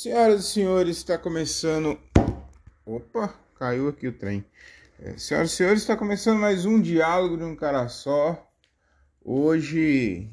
[0.00, 1.98] Senhoras e senhores, está começando.
[2.86, 4.44] Opa, caiu aqui o trem.
[4.96, 8.48] É, senhoras e senhores, está começando mais um diálogo de um cara só.
[9.24, 10.30] Hoje.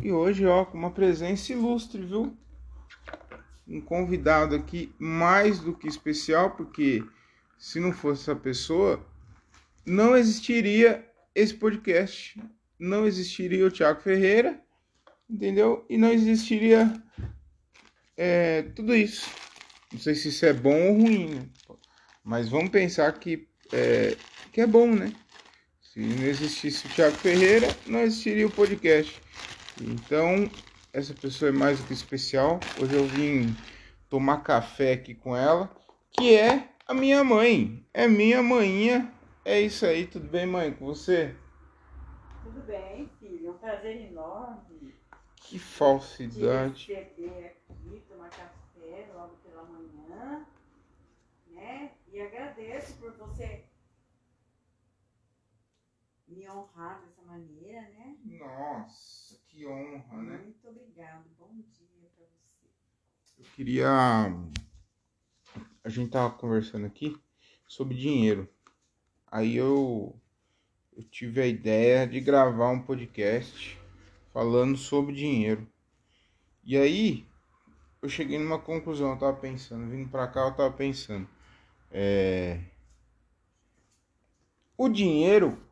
[0.00, 2.36] E hoje, ó, com uma presença ilustre, viu?
[3.66, 7.02] Um convidado aqui mais do que especial, porque
[7.58, 9.04] se não fosse essa pessoa,
[9.84, 12.40] não existiria esse podcast,
[12.78, 14.62] não existiria o Thiago Ferreira,
[15.28, 15.84] entendeu?
[15.90, 17.02] E não existiria
[18.16, 19.30] é, tudo isso.
[19.90, 21.48] Não sei se isso é bom ou ruim, né?
[22.24, 24.18] mas vamos pensar que é,
[24.52, 25.12] que é bom, né?
[25.80, 29.22] Se não existisse o Thiago Ferreira, não existiria o podcast.
[29.78, 30.50] Então,
[30.92, 32.60] essa pessoa é mais do que especial.
[32.74, 33.54] Hoje eu vim
[34.08, 35.74] tomar café aqui com ela,
[36.10, 37.86] que é a minha mãe.
[37.92, 39.12] É minha manhinha.
[39.44, 40.72] É isso aí, tudo bem, mãe?
[40.72, 41.34] Com você?
[42.44, 43.48] Tudo bem, filho.
[43.48, 44.94] É um prazer enorme.
[45.36, 46.92] Que falsidade.
[46.92, 50.46] Receber aqui, tomar café logo pela manhã,
[51.50, 51.90] né?
[52.12, 53.64] E agradeço por você
[56.28, 58.14] me honrar dessa maneira, né?
[58.38, 60.36] Nossa, que honra, né?
[60.44, 61.24] Muito obrigado.
[61.38, 62.28] Bom dia para você.
[63.38, 63.88] Eu queria.
[65.82, 67.18] A gente tava conversando aqui
[67.66, 68.46] sobre dinheiro.
[69.26, 70.14] Aí eu,
[70.94, 73.80] eu tive a ideia de gravar um podcast
[74.34, 75.66] falando sobre dinheiro.
[76.62, 77.26] E aí
[78.02, 81.26] eu cheguei numa conclusão, eu tava pensando, vindo pra cá eu tava pensando.
[81.92, 82.58] É...
[84.76, 85.62] O dinheiro,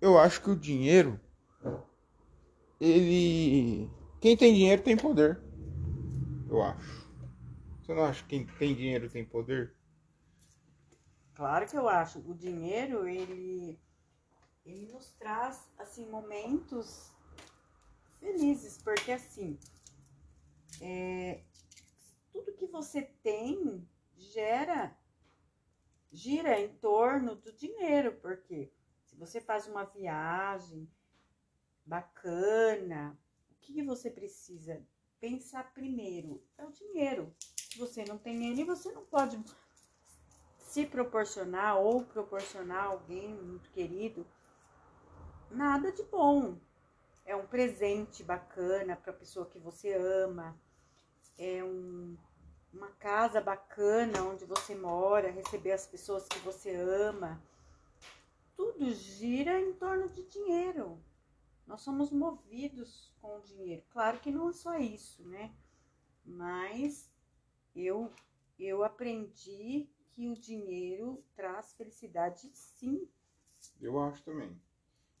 [0.00, 1.18] eu acho que o dinheiro,
[2.78, 3.90] ele.
[4.20, 5.40] Quem tem dinheiro tem poder.
[6.48, 7.10] Eu acho.
[7.80, 9.74] Você não acha que quem tem dinheiro tem poder?
[11.34, 12.18] Claro que eu acho.
[12.20, 13.80] O dinheiro, ele,
[14.64, 17.10] ele nos traz, assim, momentos
[18.20, 19.58] felizes, porque, assim,
[20.82, 21.40] é,
[22.30, 24.94] tudo que você tem gera,
[26.12, 28.70] gira em torno do dinheiro, porque
[29.04, 30.88] se você faz uma viagem
[31.84, 33.18] bacana,
[33.50, 34.80] o que, você precisa?
[35.20, 37.34] Pensar primeiro é o dinheiro.
[37.56, 39.42] Se você não tem ele, você não pode
[40.58, 44.26] se proporcionar ou proporcionar alguém muito querido
[45.50, 46.56] nada de bom.
[47.24, 50.58] É um presente bacana para a pessoa que você ama,
[51.36, 52.16] é um,
[52.72, 57.42] uma casa bacana onde você mora, receber as pessoas que você ama.
[58.56, 61.02] Tudo gira em torno de dinheiro.
[61.66, 63.82] Nós somos movidos com o dinheiro.
[63.90, 65.52] Claro que não é só isso, né?
[66.24, 67.10] Mas
[67.74, 68.12] eu
[68.58, 73.08] eu aprendi que o dinheiro traz felicidade, sim.
[73.80, 74.54] Eu acho também.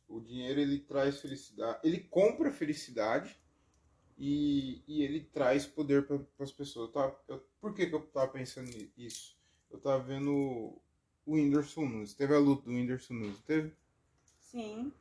[0.06, 3.40] O dinheiro ele traz felicidade, ele compra felicidade
[4.20, 6.92] e, e ele traz poder para as pessoas.
[6.92, 9.34] Tava, eu, por que, que eu tava pensando nisso?
[9.70, 10.82] Eu tava vendo o
[11.26, 12.12] Whindersson Nunes.
[12.12, 13.72] Teve a luta do Whindersson Nunes, teve?
[14.38, 14.92] Sim.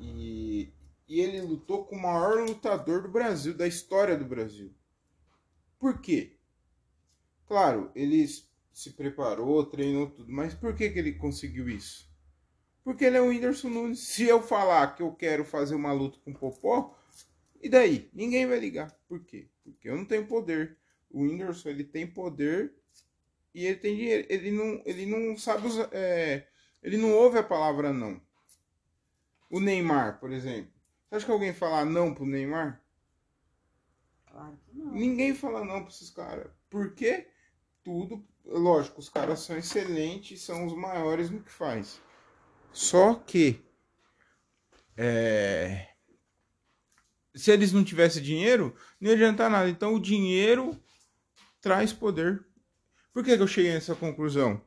[0.00, 0.72] E,
[1.08, 4.72] e ele lutou com o maior lutador do Brasil, da história do Brasil.
[5.76, 6.36] Por quê?
[7.48, 8.24] Claro, ele
[8.72, 12.08] se preparou, treinou tudo, mas por que, que ele conseguiu isso?
[12.84, 13.98] Porque ele é o Whindersson Nunes.
[13.98, 16.96] Se eu falar que eu quero fazer uma luta com o Popó,
[17.62, 18.10] e daí?
[18.12, 18.90] Ninguém vai ligar.
[19.08, 19.48] Por quê?
[19.62, 20.76] Porque eu não tenho poder.
[21.08, 22.74] O Whindersson, ele tem poder
[23.54, 24.26] e ele tem dinheiro.
[24.28, 26.48] Ele não, ele não sabe usar, é,
[26.82, 28.20] ele não ouve a palavra não.
[29.48, 30.72] O Neymar, por exemplo.
[31.08, 32.82] Você acha que alguém fala não pro Neymar?
[34.26, 34.92] Claro que não.
[34.92, 36.50] Ninguém fala não pra esses caras.
[36.68, 37.28] Por quê?
[37.84, 42.00] Tudo, lógico, os caras são excelentes, são os maiores no que faz.
[42.72, 43.62] Só que
[44.96, 45.91] é,
[47.34, 49.68] se eles não tivessem dinheiro, não ia adiantar nada.
[49.68, 50.78] Então o dinheiro
[51.60, 52.44] traz poder.
[53.12, 54.60] Por que, que eu cheguei nessa conclusão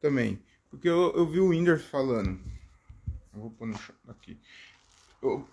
[0.00, 0.42] também?
[0.70, 2.40] Porque eu, eu vi o Whindersson falando.
[3.32, 4.38] Eu vou pôr no chão aqui.
[5.22, 5.48] Eu,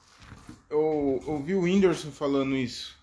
[0.69, 2.97] eu, o Whindersson falando isso.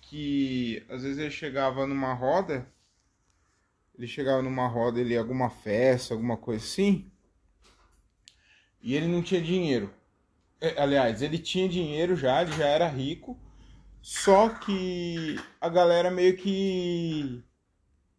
[0.00, 2.70] Que às vezes ele chegava numa roda.
[3.96, 7.10] Ele chegava numa roda, ele alguma festa, alguma coisa assim.
[8.82, 9.92] E ele não tinha dinheiro.
[10.60, 13.38] É, aliás, ele tinha dinheiro já, ele já era rico.
[14.00, 17.42] Só que a galera meio que.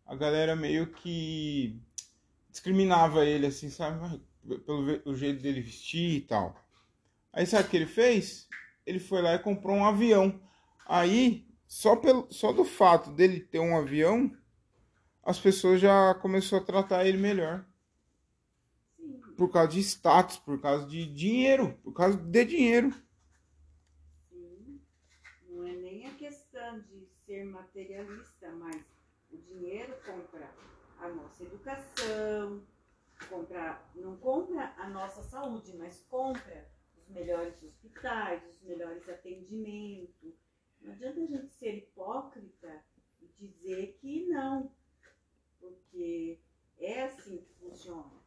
[0.05, 1.79] A galera meio que
[2.49, 4.21] discriminava ele, assim, sabe?
[4.65, 6.55] Pelo jeito dele vestir e tal.
[7.33, 8.47] Aí sabe o que ele fez?
[8.85, 10.39] Ele foi lá e comprou um avião.
[10.87, 14.31] Aí, só, pelo, só do fato dele ter um avião,
[15.23, 17.65] as pessoas já começou a tratar ele melhor
[19.35, 22.91] por causa de status, por causa de dinheiro, por causa de dinheiro.
[24.29, 24.81] Sim.
[25.49, 28.83] Não é nem a questão de ser materialista, mas
[29.31, 30.49] o dinheiro compra
[30.99, 32.63] a nossa educação,
[33.29, 40.33] compra, não compra a nossa saúde, mas compra os melhores hospitais, os melhores atendimentos.
[40.81, 42.83] Não adianta a gente ser hipócrita
[43.21, 44.71] e dizer que não,
[45.59, 46.39] porque
[46.77, 48.24] é assim que funciona.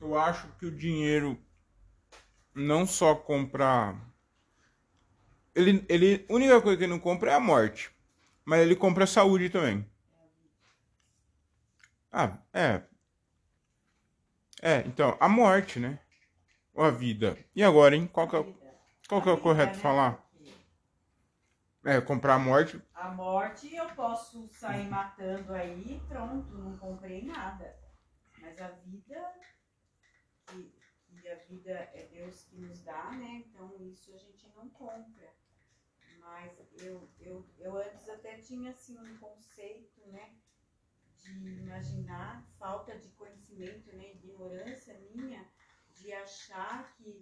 [0.00, 1.38] Eu acho que o dinheiro
[2.56, 3.94] não só compra.
[5.56, 7.90] Ele, ele, a única coisa que ele não compra é a morte.
[8.44, 9.84] Mas ele compra a saúde também.
[12.12, 12.82] Ah, é.
[14.62, 15.98] É, então, a morte, né?
[16.74, 17.36] Ou a vida.
[17.56, 18.08] E agora, hein?
[18.12, 18.54] Qual que é, o-
[19.08, 19.80] qual que é o correto né?
[19.80, 20.24] falar?
[21.84, 22.82] É, comprar a morte.
[22.94, 27.76] A morte eu posso sair matando aí pronto, não comprei nada.
[28.42, 29.32] Mas a vida,
[30.46, 30.72] que,
[31.20, 33.44] que a vida é Deus que nos dá, né?
[33.46, 35.32] Então isso a gente não compra.
[36.18, 40.34] Mas eu, eu, eu antes até tinha assim um conceito, né?
[41.18, 44.12] De imaginar falta de conhecimento, né?
[44.12, 45.48] Ignorância minha,
[45.94, 47.18] de achar que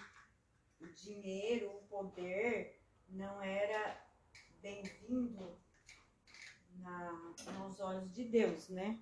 [0.81, 4.03] o dinheiro, o poder não era
[4.61, 5.59] bem-vindo
[7.59, 8.99] nos olhos de Deus, né?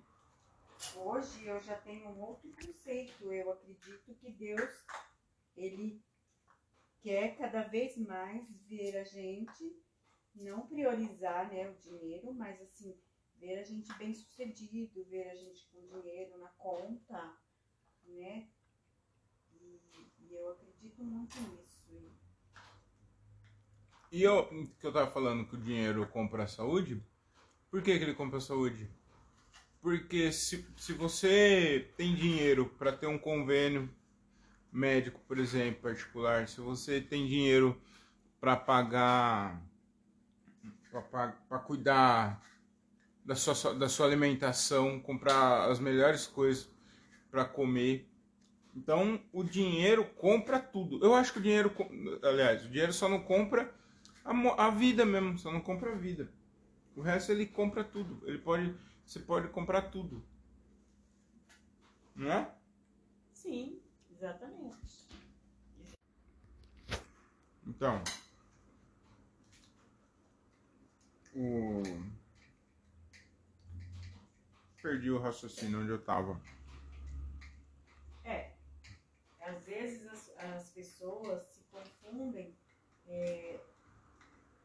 [0.95, 3.31] Hoje eu já tenho um outro conceito.
[3.31, 4.83] Eu acredito que Deus,
[5.55, 6.03] ele
[7.01, 9.81] quer cada vez mais ver a gente,
[10.35, 12.97] não priorizar né, o dinheiro, mas assim,
[13.35, 17.37] ver a gente bem sucedido, ver a gente com dinheiro na conta,
[18.05, 18.47] né?
[19.51, 19.79] E,
[20.19, 21.83] e eu acredito muito nisso.
[24.11, 24.47] E- eu,
[24.79, 27.03] que eu tava falando que o dinheiro compra a saúde,
[27.69, 28.89] por que, que ele compra a saúde?
[29.83, 33.93] Porque se, se você tem dinheiro para ter um convênio
[34.71, 37.77] médico, por exemplo, particular, se você tem dinheiro
[38.39, 39.61] para pagar,
[41.49, 42.41] para cuidar
[43.25, 46.73] da sua, da sua alimentação, comprar as melhores coisas
[47.29, 48.09] para comer,
[48.73, 51.03] então o dinheiro compra tudo.
[51.03, 51.75] Eu acho que o dinheiro,
[52.23, 53.69] aliás, o dinheiro só não compra
[54.23, 54.31] a,
[54.65, 56.31] a vida mesmo, só não compra a vida.
[56.95, 58.21] O resto ele compra tudo.
[58.25, 58.73] Ele pode,
[59.05, 60.23] você pode comprar tudo.
[62.15, 62.55] Não é?
[63.31, 65.07] Sim, exatamente.
[67.65, 68.03] Então,
[71.35, 71.81] o
[74.81, 76.39] perdi o raciocínio onde eu tava.
[78.25, 78.51] É,
[79.39, 82.53] às vezes as, as pessoas se confundem,
[83.07, 83.59] é,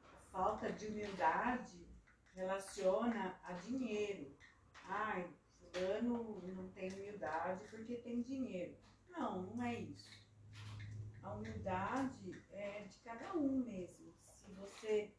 [0.02, 1.88] a falta de humildade
[2.38, 4.32] relaciona a dinheiro.
[4.85, 8.76] Ai, fulano não tem humildade porque tem dinheiro.
[9.08, 10.08] Não, não é isso.
[11.23, 14.14] A humildade é de cada um mesmo.
[14.32, 15.12] Se você,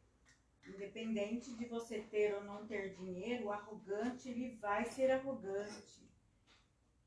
[0.66, 6.00] independente de você ter ou não ter dinheiro, o arrogante ele vai ser arrogante.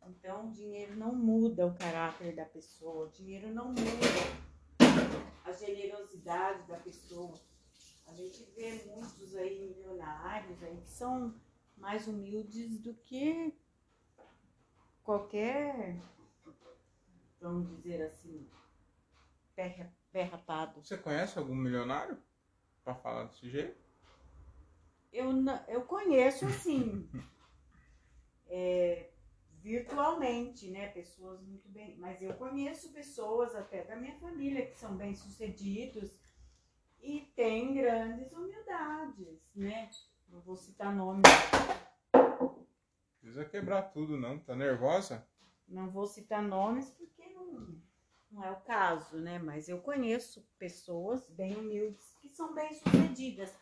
[0.05, 3.83] Então, o dinheiro não muda o caráter da pessoa, o dinheiro não muda
[5.43, 7.33] a generosidade da pessoa.
[8.13, 11.33] A gente vê muitos aí milionários aí que são
[11.75, 13.51] mais humildes do que
[15.01, 15.99] qualquer,
[17.41, 18.47] vamos dizer assim,
[19.55, 20.79] pé, pé rapado.
[20.83, 22.21] Você conhece algum milionário
[22.83, 23.81] para falar desse jeito?
[25.11, 25.31] Eu,
[25.67, 27.09] eu conheço assim,
[28.45, 29.09] é,
[29.63, 30.89] virtualmente, né?
[30.89, 31.97] Pessoas muito bem.
[31.97, 36.13] Mas eu conheço pessoas até da minha família que são bem sucedidos
[37.03, 39.89] e têm grandes humildades, né?
[40.29, 41.21] Não vou citar nomes,
[43.19, 44.39] Precisa quebrar tudo, não?
[44.39, 45.25] Tá nervosa?
[45.67, 47.75] não vou citar nomes porque não,
[48.31, 49.39] não é o caso, né?
[49.39, 53.53] Mas eu conheço pessoas bem humildes que são bem sucedidas.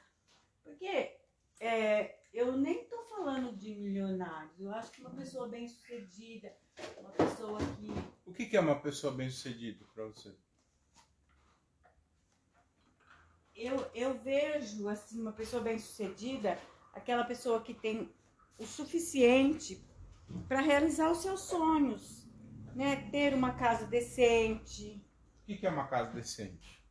[0.64, 1.16] Porque
[1.60, 4.60] é, eu nem tô falando de milionários.
[4.60, 6.54] Eu acho que uma pessoa bem sucedida,
[6.98, 7.90] uma pessoa que
[8.26, 10.36] O que, que é uma pessoa bem sucedida para você?
[13.62, 16.58] Eu, eu vejo assim uma pessoa bem sucedida,
[16.94, 18.14] aquela pessoa que tem
[18.58, 19.86] o suficiente
[20.48, 22.28] para realizar os seus sonhos,
[22.76, 23.10] né?
[23.12, 25.06] Ter uma casa decente,
[25.42, 26.82] O que, que é uma casa decente?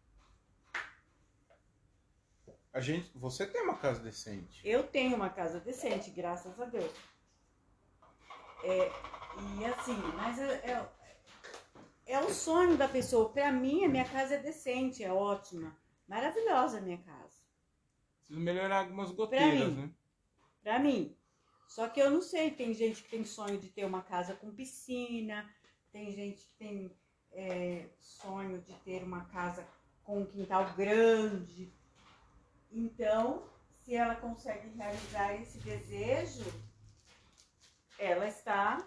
[2.72, 4.60] A gente, você tem uma casa decente.
[4.64, 6.92] Eu tenho uma casa decente, graças a Deus.
[8.62, 8.92] É,
[9.58, 10.88] e assim, mas é, é,
[12.06, 13.32] é o sonho da pessoa.
[13.32, 15.76] Pra mim, a minha casa é decente, é ótima.
[16.10, 17.38] Maravilhosa a minha casa.
[18.18, 19.82] Precisa melhorar algumas goteiras, mim.
[19.82, 19.90] né?
[20.60, 21.16] Pra mim.
[21.68, 24.52] Só que eu não sei, tem gente que tem sonho de ter uma casa com
[24.52, 25.48] piscina,
[25.92, 26.96] tem gente que tem
[27.30, 29.64] é, sonho de ter uma casa
[30.02, 31.72] com um quintal grande.
[32.72, 33.44] Então,
[33.84, 36.52] se ela consegue realizar esse desejo,
[38.00, 38.84] ela está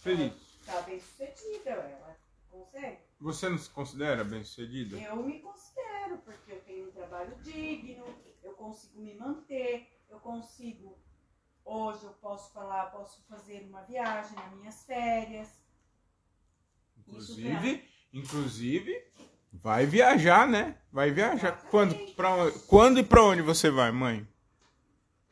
[0.00, 0.34] Feliz.
[0.60, 2.14] Está bem sucedida, ela
[2.50, 2.98] consegue.
[3.20, 4.96] Você não se considera bem sucedida?
[4.98, 8.04] Eu me considero, porque eu tenho um trabalho digno,
[8.42, 10.98] eu consigo me manter, eu consigo.
[11.64, 15.48] Hoje eu posso falar, posso fazer uma viagem nas minhas férias.
[16.98, 19.04] Inclusive, inclusive,
[19.52, 20.78] vai viajar, né?
[20.92, 21.58] Vai viajar.
[21.58, 21.70] Exatamente.
[21.70, 22.30] Quando, pra,
[22.66, 24.26] quando e pra onde você vai, mãe?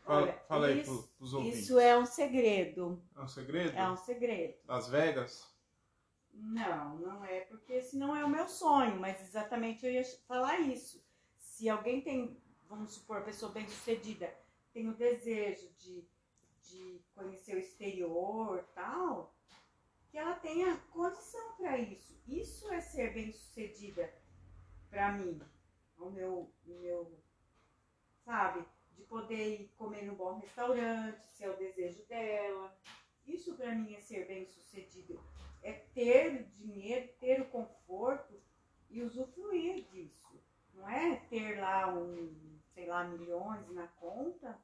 [0.04, 1.58] Fala, Olha, fala aí isso- pro, pros ouvintes.
[1.60, 3.02] Isso é um segredo.
[3.16, 3.76] É um segredo?
[3.76, 4.54] É um segredo.
[4.66, 5.57] Las Vegas?
[6.40, 11.04] Não, não é, porque senão é o meu sonho, mas exatamente eu ia falar isso.
[11.36, 14.32] Se alguém tem, vamos supor, pessoa bem sucedida,
[14.72, 16.08] tem o desejo de,
[16.62, 19.34] de conhecer o exterior tal,
[20.10, 22.16] que ela tenha condição para isso.
[22.26, 24.12] Isso é ser bem sucedida
[24.88, 25.42] para mim,
[25.98, 27.20] o meu, meu,
[28.24, 32.78] sabe, de poder ir comer num bom restaurante, se é o desejo dela.
[33.26, 35.20] Isso para mim é ser bem sucedido
[35.62, 38.34] é ter o dinheiro, ter o conforto
[38.90, 40.40] e usufruir disso.
[40.74, 44.58] Não é ter lá um, sei lá, milhões na conta.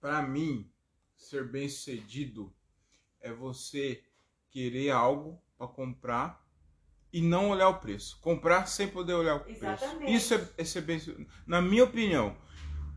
[0.00, 0.70] Pra mim,
[1.16, 2.52] ser bem sucedido
[3.20, 4.02] é você
[4.50, 6.46] querer algo pra comprar
[7.12, 8.20] e não olhar o preço.
[8.20, 9.64] Comprar sem poder olhar o preço.
[9.64, 10.14] Exatamente.
[10.14, 11.00] Isso é, é ser bem
[11.46, 12.36] Na minha opinião,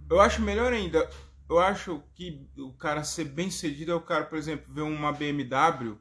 [0.09, 1.09] eu acho melhor ainda.
[1.49, 5.11] Eu acho que o cara ser bem sucedido é o cara, por exemplo, ver uma
[5.11, 5.99] BMW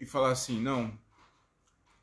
[0.00, 0.92] e falar assim, não,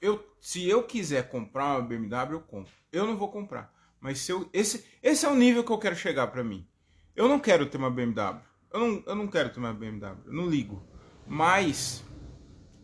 [0.02, 2.72] eu, se eu quiser comprar uma BMW, eu compro.
[2.92, 3.74] Eu não vou comprar.
[4.00, 6.68] Mas se eu, esse, esse é o nível que eu quero chegar pra mim.
[7.16, 8.40] Eu não quero ter uma BMW.
[8.72, 10.18] Eu não, eu não quero ter uma BMW.
[10.26, 10.86] Eu não ligo.
[11.26, 12.04] Mas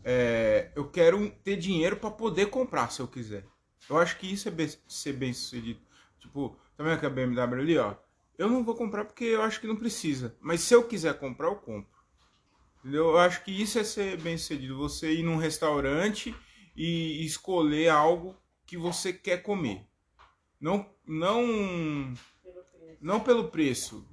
[0.04, 3.46] é, eu quero ter dinheiro pra poder comprar se eu quiser.
[3.90, 4.54] Eu acho que isso é
[4.88, 5.80] ser bem sucedido.
[6.20, 7.96] Tipo, tá vendo aquela BMW ali, ó?
[8.38, 10.36] Eu não vou comprar porque eu acho que não precisa.
[10.40, 12.01] Mas se eu quiser comprar, eu compro.
[12.82, 13.10] Entendeu?
[13.10, 14.78] Eu acho que isso é ser bem sucedido.
[14.78, 16.36] Você ir num restaurante
[16.76, 18.36] e escolher algo
[18.66, 19.86] que você quer comer.
[20.60, 22.98] Não, não, Pelo preço.
[23.02, 24.08] não pelo preço.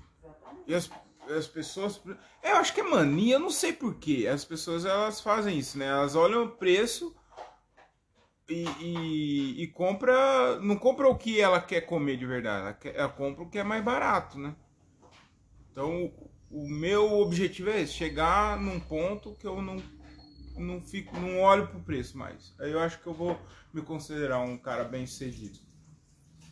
[0.67, 0.91] E as,
[1.35, 2.01] as pessoas.
[2.43, 4.27] Eu acho que é mania, eu não sei porquê.
[4.31, 5.87] As pessoas elas fazem isso, né?
[5.87, 7.15] Elas olham o preço
[8.49, 10.59] e, e, e compra.
[10.61, 12.61] Não compra o que ela quer comer de verdade.
[12.63, 14.55] Ela, quer- ela compra o que é mais barato, né?
[15.71, 16.13] Então
[16.51, 19.77] o, meu objetivo é esse, chegar num ponto que eu não,
[20.57, 22.55] não fico, não olho pro preço mais.
[22.59, 23.39] Aí eu acho que eu vou
[23.73, 25.59] me considerar um cara bem sucedido.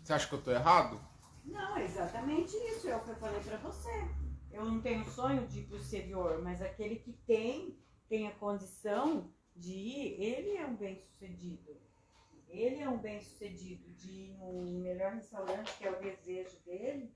[0.03, 1.01] Você acha que eu tô errado?
[1.45, 2.89] Não, é exatamente isso.
[2.89, 4.09] É o que eu falei pra você.
[4.51, 9.31] Eu não tenho sonho de ir pro exterior, mas aquele que tem, tem a condição
[9.55, 11.77] de ir, ele é um bem sucedido.
[12.49, 17.13] Ele é um bem sucedido de ir no melhor restaurante, que é o desejo dele,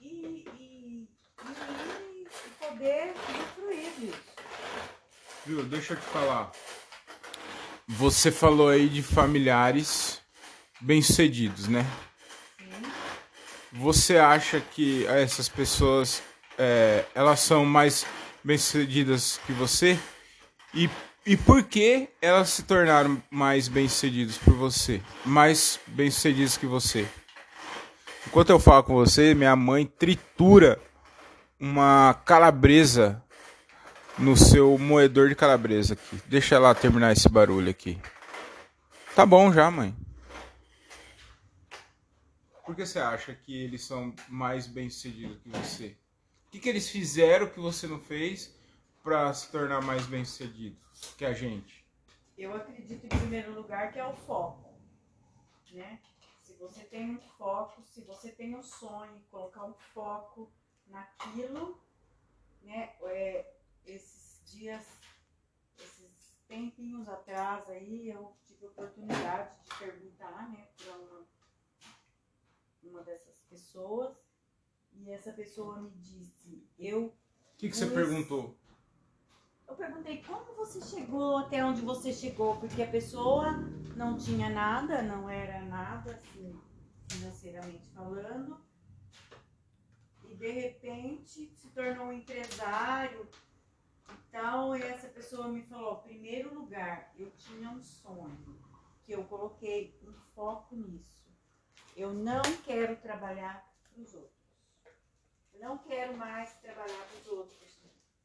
[0.00, 1.10] e, e,
[1.44, 4.28] e, e poder usufruir disso.
[5.46, 5.62] Viu?
[5.64, 6.52] Deixa eu te falar.
[7.86, 10.20] Você falou aí de familiares
[10.80, 11.86] bem-sucedidos, né?
[12.58, 12.92] Sim.
[13.72, 16.22] Você acha que essas pessoas
[16.58, 18.04] é, elas são mais
[18.44, 19.98] bem-sucedidas que você?
[20.74, 20.90] E,
[21.24, 25.00] e por que elas se tornaram mais bem-sucedidas por você?
[25.24, 27.06] Mais bem-sucedidas que você?
[28.26, 30.78] Enquanto eu falo com você, minha mãe tritura
[31.60, 33.22] uma calabresa
[34.18, 36.16] no seu moedor de calabresa aqui.
[36.26, 38.00] Deixa ela terminar esse barulho aqui.
[39.14, 39.94] Tá bom já, mãe.
[42.64, 45.96] Por que você acha que eles são mais bem-sucedidos que você?
[46.46, 48.54] O que, que eles fizeram que você não fez
[49.02, 50.76] pra se tornar mais bem-sucedido
[51.16, 51.84] que a gente?
[52.36, 54.78] Eu acredito em primeiro lugar que é o foco,
[55.72, 55.98] né?
[56.42, 60.52] Se você tem um foco, se você tem um sonho, colocar um foco
[60.90, 61.80] naquilo,
[62.62, 62.94] né?
[63.02, 63.54] É,
[63.84, 64.86] esses dias,
[65.78, 71.26] esses tempinhos atrás aí, eu tive a oportunidade de perguntar, né, para uma,
[72.82, 74.16] uma dessas pessoas
[74.94, 78.56] e essa pessoa me disse, eu O que, que você perguntou?
[79.68, 83.52] eu perguntei como você chegou até onde você chegou, porque a pessoa
[83.94, 86.58] não tinha nada, não era nada, assim,
[87.08, 88.58] financeiramente falando,
[90.38, 93.28] de repente se tornou um empresário
[94.08, 98.58] e tal, e essa pessoa me falou, primeiro lugar, eu tinha um sonho,
[99.04, 101.18] que eu coloquei um foco nisso.
[101.96, 104.38] Eu não quero trabalhar para os outros.
[105.52, 107.58] Eu não quero mais trabalhar para os outros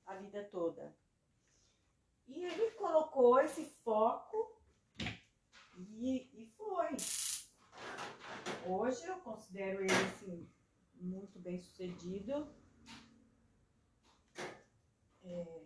[0.06, 0.96] a vida toda.
[2.28, 4.62] E ele colocou esse foco
[5.76, 6.96] e, e foi.
[8.68, 10.48] Hoje eu considero ele assim,
[11.00, 12.48] muito bem sucedido.
[15.24, 15.62] É,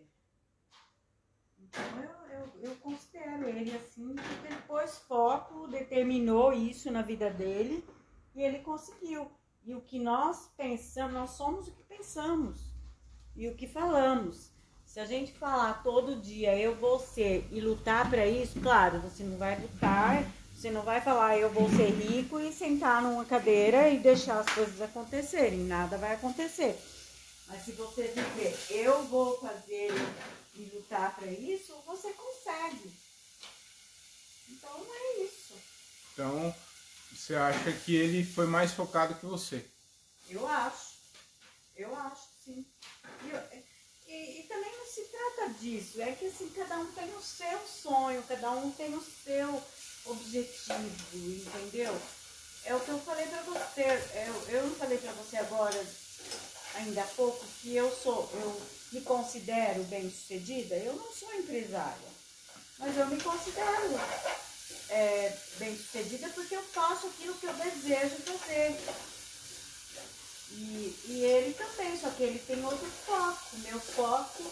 [1.60, 7.30] então eu, eu, eu considero ele assim, porque ele pôs foco, determinou isso na vida
[7.30, 7.84] dele
[8.34, 9.30] e ele conseguiu.
[9.64, 12.72] E o que nós pensamos, nós somos o que pensamos
[13.36, 14.50] e o que falamos.
[14.84, 19.22] Se a gente falar todo dia eu vou ser e lutar para isso, claro, você
[19.22, 20.24] não vai lutar,
[20.58, 24.52] você não vai falar eu vou ser rico e sentar numa cadeira e deixar as
[24.52, 26.76] coisas acontecerem, nada vai acontecer.
[27.46, 29.92] Mas se você dizer eu vou fazer
[30.56, 32.92] e lutar para isso, você consegue.
[34.48, 35.54] Então é isso.
[36.12, 36.52] Então,
[37.12, 39.64] você acha que ele foi mais focado que você?
[40.28, 40.98] Eu acho.
[41.76, 42.66] Eu acho, sim.
[43.22, 46.02] E, e, e, também não se trata disso.
[46.02, 49.62] É que assim, cada um tem o seu sonho, cada um tem o seu
[50.10, 52.00] objetivo, entendeu?
[52.64, 53.82] É o que eu falei pra você.
[54.26, 55.86] Eu, eu não falei pra você agora,
[56.74, 58.62] ainda há pouco, que eu sou, eu
[58.92, 60.74] me considero bem sucedida.
[60.76, 62.08] Eu não sou empresária,
[62.78, 63.98] mas eu me considero
[64.88, 68.78] é, bem sucedida porque eu faço aquilo que eu desejo fazer.
[70.50, 73.56] E, e ele também, só que ele tem outro foco.
[73.58, 74.50] Meu foco,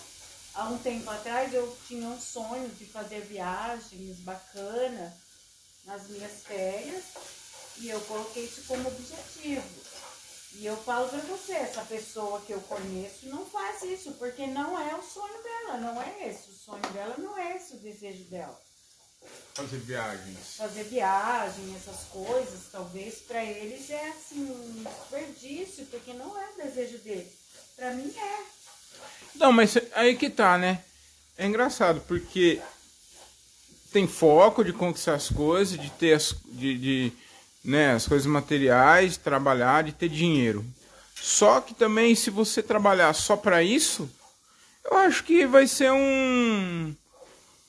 [0.54, 5.25] há um tempo atrás, eu tinha um sonho de fazer viagens bacanas
[5.87, 7.05] nas minhas férias
[7.78, 9.87] e eu coloquei isso como objetivo.
[10.59, 14.78] E eu falo pra você, essa pessoa que eu conheço não faz isso, porque não
[14.78, 16.50] é o sonho dela, não é esse.
[16.50, 18.59] O sonho dela não é esse o desejo dela.
[19.55, 20.57] Fazer viagens.
[20.57, 26.62] Fazer viagem, essas coisas, talvez para eles é assim um desperdício, porque não é o
[26.62, 27.33] desejo deles.
[27.75, 28.45] Para mim é.
[29.35, 30.83] Não, mas aí que tá, né?
[31.37, 32.62] É engraçado, porque
[33.97, 37.12] tem foco de conquistar as coisas, de ter as, de, de,
[37.65, 40.62] né, as coisas materiais, de trabalhar, de ter dinheiro.
[41.15, 44.07] Só que também, se você trabalhar só para isso,
[44.85, 46.95] eu acho que vai ser um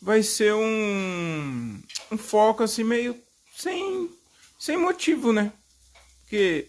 [0.01, 3.17] vai ser um, um foco assim meio
[3.55, 4.11] sem,
[4.59, 5.53] sem motivo, né?
[6.23, 6.67] Porque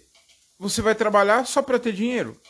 [0.57, 2.41] você vai trabalhar só para ter dinheiro.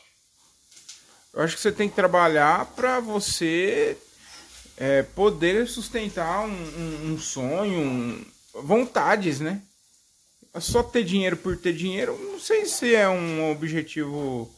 [1.33, 3.97] Eu acho que você tem que trabalhar para você
[4.79, 9.61] é, poder sustentar um, um, um sonho, um, vontades, né?
[10.59, 14.51] Só ter dinheiro por ter dinheiro, não sei se é um objetivo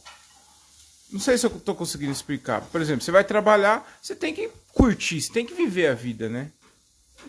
[1.11, 2.61] não sei se eu tô conseguindo explicar.
[2.67, 6.29] Por exemplo, você vai trabalhar, você tem que curtir, você tem que viver a vida,
[6.29, 6.53] né?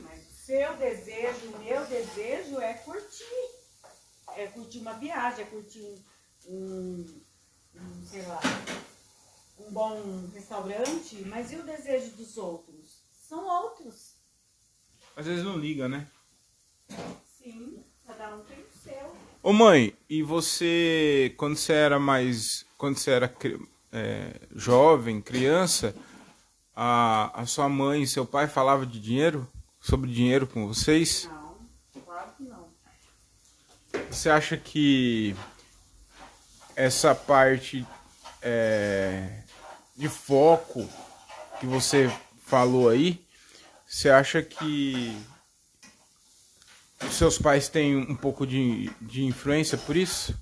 [0.03, 3.25] Mas o seu desejo, o meu desejo é curtir.
[4.37, 6.01] É curtir uma viagem, é curtir
[6.47, 7.07] um,
[7.75, 8.41] um sei lá,
[9.59, 11.17] um bom restaurante.
[11.27, 12.82] Mas e o desejo dos outros?
[13.33, 14.16] São outros.
[15.16, 16.07] Às vezes não liga, né?
[17.25, 19.16] Sim, cada um tem o seu.
[19.42, 22.66] Ô mãe, e você, quando você era mais.
[22.77, 23.35] Quando você era
[23.90, 25.97] é, jovem, criança,
[26.77, 29.49] a, a sua mãe e seu pai falavam de dinheiro?
[29.81, 31.25] Sobre dinheiro com vocês?
[31.25, 31.57] Não,
[32.05, 32.68] claro que não.
[34.11, 35.35] Você acha que
[36.77, 37.87] essa parte
[38.42, 39.42] é,
[39.97, 40.87] de foco
[41.59, 42.12] que você
[42.53, 43.19] falou aí,
[43.87, 45.17] você acha que
[47.03, 50.38] os seus pais têm um pouco de, de influência por isso?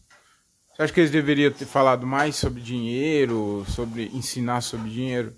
[0.74, 5.32] Você acha que eles deveriam ter falado mais sobre dinheiro, sobre ensinar sobre dinheiro?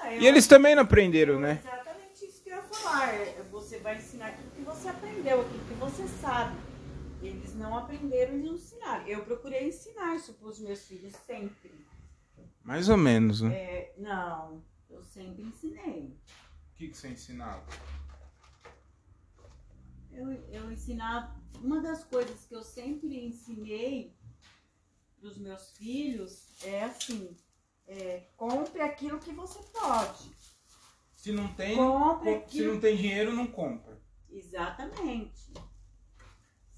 [0.00, 1.60] Ah, e eles também não aprenderam, né?
[1.62, 3.12] Exatamente isso que eu ia falar.
[3.12, 6.56] É, você vai ensinar aquilo que você aprendeu, aquilo que você sabe.
[7.20, 9.06] Eles não aprenderam e não ensinaram.
[9.06, 11.70] Eu procurei ensinar isso para os meus filhos sempre.
[12.64, 13.54] Mais ou menos, né?
[13.54, 14.62] É, não,
[14.96, 16.18] eu sempre ensinei.
[16.72, 17.64] O que, que você ensinava?
[20.10, 21.36] Eu, eu ensinava.
[21.60, 24.16] Uma das coisas que eu sempre ensinei
[25.18, 27.36] dos meus filhos é assim:
[27.86, 30.34] é, compre aquilo que você pode.
[31.14, 34.00] Se não tem, compre se não tem dinheiro, não compra.
[34.30, 35.52] Exatamente.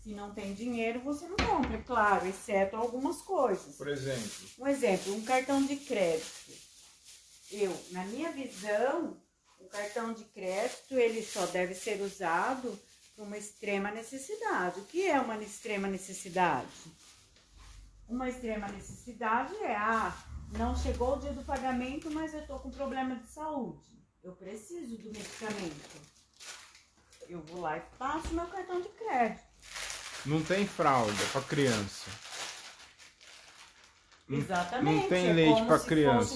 [0.01, 3.77] Se não tem dinheiro, você não compra, claro, exceto algumas coisas.
[3.77, 4.31] Por exemplo.
[4.59, 6.68] Um exemplo, um cartão de crédito.
[7.51, 9.21] Eu, na minha visão,
[9.59, 12.79] o cartão de crédito ele só deve ser usado
[13.15, 14.81] para uma extrema necessidade.
[14.81, 16.69] O que é uma extrema necessidade?
[18.09, 20.17] Uma extrema necessidade é, ah,
[20.57, 23.87] não chegou o dia do pagamento, mas eu tô com problema de saúde.
[24.23, 26.01] Eu preciso do medicamento.
[27.29, 29.43] Eu vou lá e passo meu cartão de crédito.
[30.25, 32.11] Não tem fralda para criança.
[34.29, 35.03] Exatamente.
[35.03, 36.35] Não tem é leite para criança.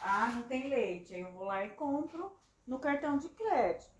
[0.00, 1.14] Ah, não tem leite.
[1.14, 2.32] Aí eu vou lá e compro
[2.66, 3.90] no cartão de crédito.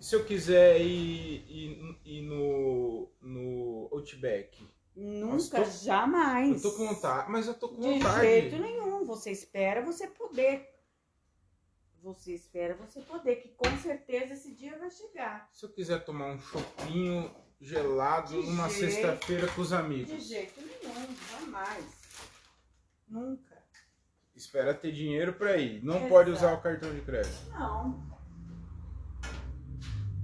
[0.00, 4.66] E se eu quiser ir, ir, ir no, no Outback?
[4.94, 6.64] Nunca, tô- jamais.
[6.64, 8.20] Eu tô com vontade, mas eu tô com De vontade.
[8.26, 9.04] jeito nenhum.
[9.04, 10.74] Você espera você poder.
[12.02, 15.48] Você espera você poder, que com certeza esse dia vai chegar.
[15.52, 20.60] Se eu quiser tomar um chopinho gelado De numa sexta-feira com os De amigos, jeito
[20.60, 21.84] nenhum, jamais.
[23.08, 23.55] Nunca.
[24.36, 25.82] Espera ter dinheiro pra ir.
[25.84, 26.08] Não Exato.
[26.10, 27.50] pode usar o cartão de crédito.
[27.50, 28.06] Não.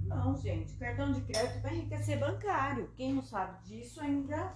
[0.05, 0.73] Não, gente.
[0.75, 2.89] Cartão de crédito vai enriquecer bancário.
[2.95, 4.53] Quem não sabe disso ainda.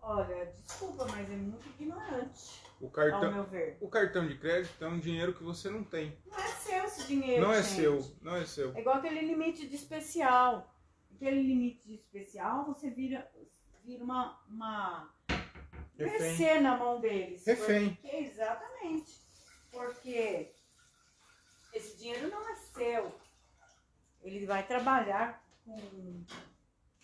[0.00, 3.76] Olha, desculpa, mas é muito ignorante, O ao cartão, meu ver.
[3.80, 6.16] o cartão de crédito é um dinheiro que você não tem.
[6.30, 7.42] Não é seu esse dinheiro.
[7.42, 7.74] não é gente.
[7.74, 8.72] seu, não é seu.
[8.76, 10.72] É igual aquele limite de especial.
[11.12, 13.28] Aquele limite de especial, você vira,
[13.84, 15.12] vira uma, uma
[15.98, 17.44] Mercê na mão deles.
[17.46, 17.94] Refém.
[17.94, 19.20] Porque, exatamente.
[19.70, 20.54] Porque
[21.72, 23.14] esse dinheiro não é seu.
[24.22, 26.24] Ele vai trabalhar com.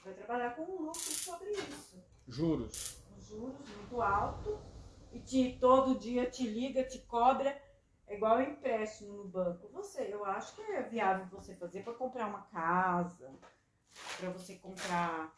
[0.05, 2.03] Vai trabalhar com um lucro sobre isso.
[2.27, 2.99] Juros.
[3.17, 4.61] Os juros muito alto.
[5.13, 7.61] E te, todo dia te liga, te cobra.
[8.07, 9.69] É igual empréstimo no banco.
[9.73, 13.31] Você, eu acho que é viável você fazer para comprar uma casa,
[14.19, 15.33] para você comprar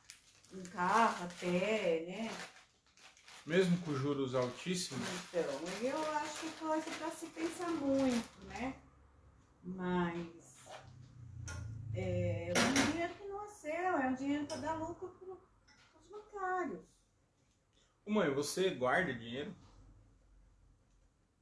[0.52, 2.30] um carro até, né?
[3.46, 5.42] Mesmo com juros altíssimos, Então,
[5.82, 8.74] eu acho que é coisa para se pensar muito, né?
[9.62, 10.64] Mas
[11.94, 16.08] é um dinheiro que não é seu, é um dinheiro para dar lucro para os
[16.10, 16.80] bancários.
[18.06, 19.54] Ô, mãe, você guarda dinheiro?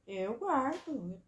[0.05, 1.21] Eu guardo.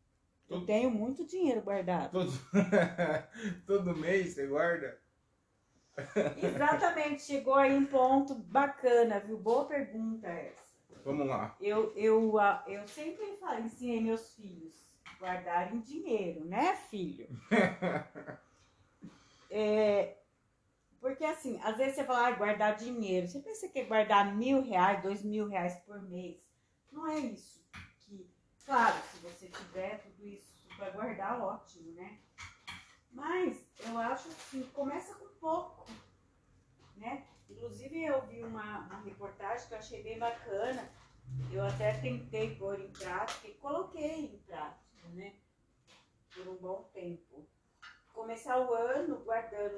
[0.50, 2.12] Eu Todo- tenho muito dinheiro guardado.
[2.12, 2.32] Todo,
[3.66, 5.00] Todo mês você guarda?
[6.36, 9.38] Exatamente, chegou aí um ponto bacana, viu?
[9.38, 10.65] Boa pergunta essa.
[11.06, 11.56] Vamos lá.
[11.62, 12.34] Eu, eu,
[12.66, 14.74] eu sempre falo, ensinei meus filhos
[15.20, 17.28] guardarem dinheiro, né, filho?
[19.58, 20.18] É,
[21.00, 23.26] porque assim, às vezes você fala, ah, guardar dinheiro.
[23.26, 26.44] Você pensa que é guardar mil reais, dois mil reais por mês.
[26.92, 27.64] Não é isso.
[28.00, 28.30] Que,
[28.66, 32.20] claro, se você tiver tudo isso para guardar, ótimo, né?
[33.14, 35.88] Mas eu acho que começa com pouco,
[36.98, 37.24] né?
[37.50, 40.90] Inclusive eu vi uma, uma reportagem que eu achei bem bacana.
[41.52, 45.34] Eu até tentei pôr em prática e coloquei em prática, né?
[46.34, 47.48] Por um bom tempo.
[48.14, 49.78] Começar o ano guardando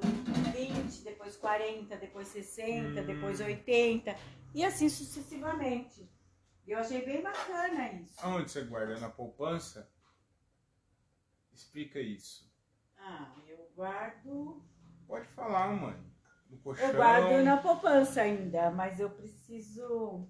[0.54, 3.06] 20, depois 40, depois 60, Hum.
[3.06, 4.16] depois 80
[4.54, 6.08] e assim sucessivamente.
[6.68, 8.14] Eu achei bem bacana isso.
[8.22, 9.00] Aonde você guarda?
[9.00, 9.90] Na poupança?
[11.54, 12.52] Explica isso.
[12.98, 14.62] Ah, eu guardo.
[15.08, 15.98] Pode falar, mãe.
[16.50, 16.86] No colchão.
[16.88, 20.28] Eu guardo na poupança ainda, mas eu preciso.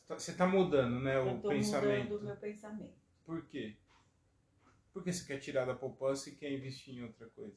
[0.00, 2.04] Você tá- Você tá mudando, né, eu o tô pensamento.
[2.10, 2.94] mudando o meu pensamento.
[3.24, 3.76] Por quê?
[4.92, 7.56] Por que você quer tirar da poupança e quer investir em outra coisa?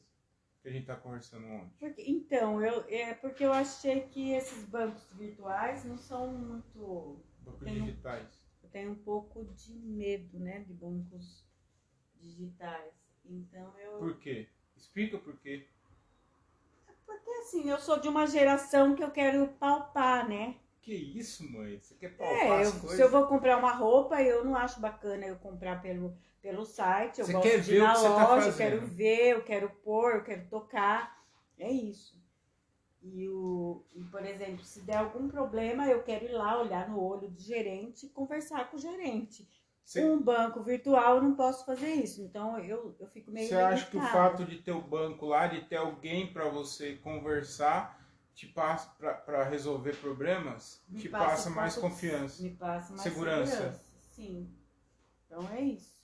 [0.62, 1.72] Que a gente tá conversando ontem.
[1.78, 7.20] Porque- então, eu, é porque eu achei que esses bancos virtuais não são muito.
[7.40, 8.40] Bancos um- digitais.
[8.62, 11.44] Eu tenho um pouco de medo, né, de bancos
[12.20, 12.94] digitais.
[13.24, 13.98] Então eu.
[13.98, 14.48] Por quê?
[14.76, 15.68] Explica por quê.
[17.06, 20.56] Porque assim, eu sou de uma geração que eu quero palpar, né?
[20.82, 21.78] Que isso, mãe?
[21.80, 22.96] Você quer palpar É, as eu- coisas?
[22.96, 27.20] se eu vou comprar uma roupa, eu não acho bacana eu comprar pelo, pelo site.
[27.20, 30.16] Eu Você gosto quer de ir na tá loja, eu quero ver, eu quero pôr,
[30.16, 31.24] eu quero tocar.
[31.58, 32.14] É isso.
[33.02, 37.00] E, o, e, por exemplo, se der algum problema, eu quero ir lá olhar no
[37.00, 39.48] olho do gerente e conversar com o gerente.
[39.96, 42.20] Um banco virtual, eu não posso fazer isso.
[42.20, 45.46] Então, eu, eu fico meio você acha que o fato de ter o banco lá,
[45.46, 48.90] de ter alguém para você conversar, te passa
[49.24, 52.42] para resolver problemas, Me te passa passa mais confiança.
[52.42, 53.52] Me passa mais Segurança.
[53.52, 53.84] segurança.
[54.10, 54.50] Sim.
[55.26, 55.94] Então, é isso.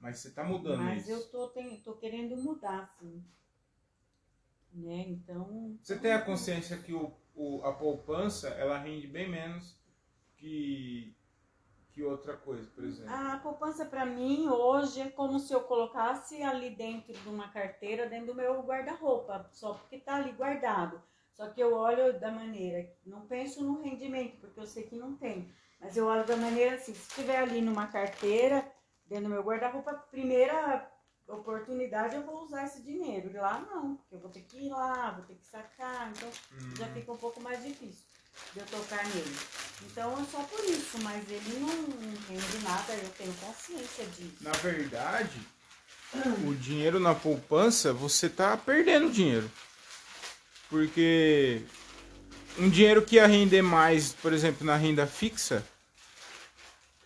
[0.00, 1.10] Mas você tá mudando Mas isso.
[1.10, 3.22] eu tô, tem, tô querendo mudar, sim.
[4.72, 5.04] Né?
[5.08, 5.76] Então.
[5.82, 9.76] Você tem a consciência que o, o- a poupança ela rende bem menos
[10.36, 11.14] que,
[11.92, 13.12] que outra coisa, por exemplo.
[13.12, 18.08] A poupança para mim hoje é como se eu colocasse ali dentro de uma carteira,
[18.08, 21.00] dentro do meu guarda-roupa, só porque tá ali guardado.
[21.32, 25.16] Só que eu olho da maneira, não penso no rendimento, porque eu sei que não
[25.16, 25.50] tem.
[25.80, 28.70] Mas eu olho da maneira assim, se estiver ali numa carteira,
[29.06, 30.90] dentro do meu guarda-roupa, primeira
[31.26, 33.30] oportunidade eu vou usar esse dinheiro.
[33.30, 36.28] E lá não, porque eu vou ter que ir lá, vou ter que sacar, então
[36.52, 38.09] Hum, já fica um pouco mais difícil
[38.52, 39.36] de eu tocar nele.
[39.86, 41.68] Então é só por isso, mas ele não
[42.28, 44.36] rende nada, eu tenho consciência disso.
[44.40, 45.40] Na verdade,
[46.46, 49.50] o dinheiro na poupança, você tá perdendo dinheiro.
[50.68, 51.62] Porque
[52.58, 55.64] um dinheiro que ia render mais, por exemplo, na renda fixa,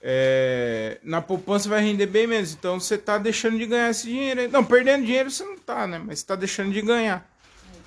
[0.02, 2.52] é, na poupança vai render bem menos.
[2.52, 4.50] Então você tá deixando de ganhar esse dinheiro.
[4.50, 5.98] Não, perdendo dinheiro você não tá, né?
[5.98, 7.26] Mas você tá deixando de ganhar.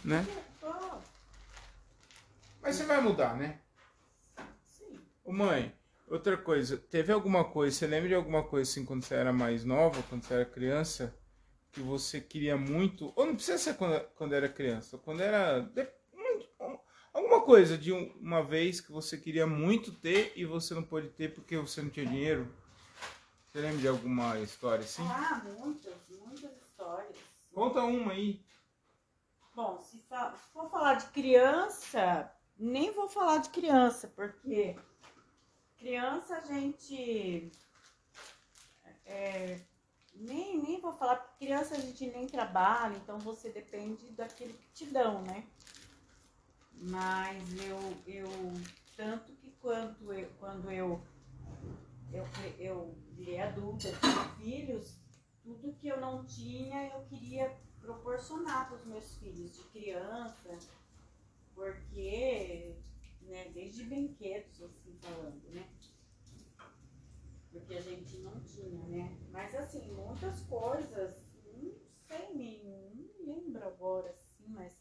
[0.04, 0.26] né?
[2.68, 3.62] Mas você vai mudar, né?
[4.68, 5.00] sim.
[5.24, 5.74] Ô mãe,
[6.06, 9.64] outra coisa, teve alguma coisa, você lembra de alguma coisa assim quando você era mais
[9.64, 11.18] nova, quando você era criança,
[11.72, 15.66] que você queria muito, ou não precisa ser quando, quando era criança, quando era
[16.60, 16.78] um-
[17.14, 21.08] alguma coisa de um- uma vez que você queria muito ter e você não pôde
[21.08, 22.54] ter porque você não tinha dinheiro?
[23.46, 25.08] Você lembra de alguma história assim?
[25.08, 27.16] Ah, muitas, muitas histórias.
[27.54, 28.46] Conta uma aí.
[29.58, 30.00] Bom, se
[30.54, 34.76] for falar de criança, nem vou falar de criança, porque
[35.78, 37.52] criança a gente.
[39.06, 39.60] é,
[40.16, 44.68] nem, nem vou falar, porque criança a gente nem trabalha, então você depende daquilo que
[44.70, 45.48] te dão, né?
[46.74, 48.28] Mas eu, eu
[48.96, 51.02] tanto que quando eu, quando eu,
[52.12, 52.26] eu,
[52.58, 54.98] eu virei adulta, tive filhos,
[55.44, 60.58] tudo que eu não tinha eu queria proporcionar para os meus filhos de criança,
[61.58, 62.76] porque,
[63.22, 65.68] né, desde brinquedos, assim, falando, né?
[67.52, 69.18] Porque a gente não tinha, né?
[69.32, 71.16] Mas, assim, muitas coisas,
[71.52, 71.74] não
[72.08, 72.62] sei, me,
[72.94, 74.78] não lembro agora, assim, mas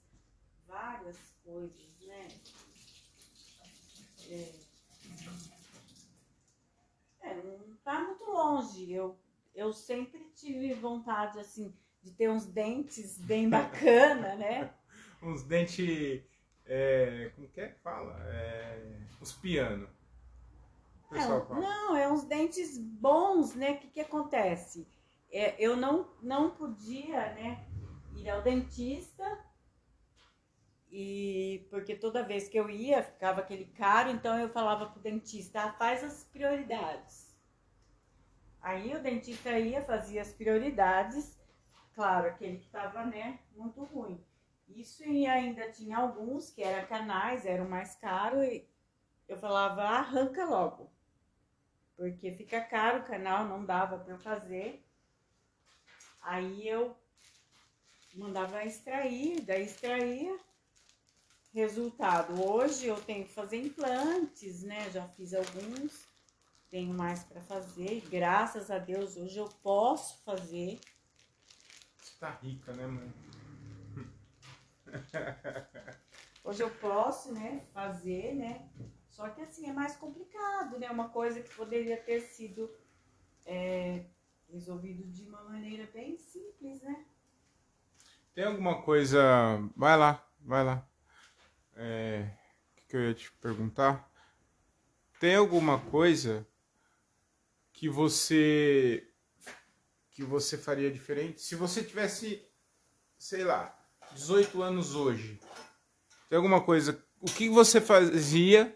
[0.67, 2.29] várias coisas, né?
[4.29, 4.53] É,
[7.23, 8.93] é, não tá muito longe.
[8.93, 9.19] Eu,
[9.55, 14.75] eu sempre tive vontade, assim, de ter uns dentes bem bacana, né?
[15.23, 16.36] Uns dentes.
[16.67, 18.17] É, como que é que fala?
[18.27, 19.89] É, os piano.
[21.05, 23.73] O pessoal É, não, é uns dentes bons, né?
[23.73, 24.87] O que, que acontece?
[25.31, 27.65] É, eu não, não podia, né,
[28.17, 29.25] ir ao dentista,
[30.91, 35.63] e porque toda vez que eu ia, ficava aquele caro, então eu falava pro dentista,
[35.63, 37.37] ah, faz as prioridades.
[38.61, 41.39] Aí o dentista ia, fazia as prioridades,
[41.95, 44.25] claro, aquele que estava, né, muito ruim.
[44.69, 48.69] Isso e ainda tinha alguns que eram canais, eram mais caros, e
[49.29, 50.91] eu falava, arranca logo.
[51.97, 54.85] Porque fica caro o canal, não dava para fazer.
[56.21, 56.97] Aí eu
[58.15, 60.39] mandava extrair, daí extraía.
[61.55, 64.91] Resultado, hoje eu tenho que fazer implantes, né?
[64.91, 66.07] Já fiz alguns,
[66.71, 68.03] tenho mais para fazer.
[68.11, 70.79] Graças a Deus, hoje eu posso fazer.
[71.99, 73.26] Você tá rica, né, mãe?
[76.45, 78.69] Hoje eu posso, né, fazer, né?
[79.09, 80.91] Só que assim é mais complicado, né?
[80.91, 82.71] Uma coisa que poderia ter sido
[83.45, 84.05] é,
[84.49, 87.05] resolvido de uma maneira bem simples, né?
[88.35, 89.19] Tem alguma coisa.
[89.75, 90.87] Vai lá, vai lá.
[91.75, 92.31] É,
[92.73, 94.11] O que, que eu ia te perguntar?
[95.19, 96.47] Tem alguma coisa
[97.73, 99.11] que você.
[100.11, 101.41] que você faria diferente?
[101.41, 102.47] Se você tivesse,
[103.19, 103.77] sei lá,
[104.21, 105.39] 18 anos hoje,
[106.29, 107.05] tem alguma coisa.
[107.21, 108.75] O que você fazia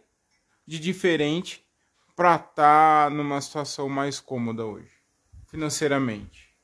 [0.67, 1.67] de diferente
[2.15, 4.93] pra estar numa situação mais cômoda hoje,
[5.47, 6.55] financeiramente?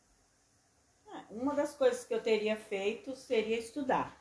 [1.10, 4.14] Ah, Uma das coisas que eu teria feito seria estudar.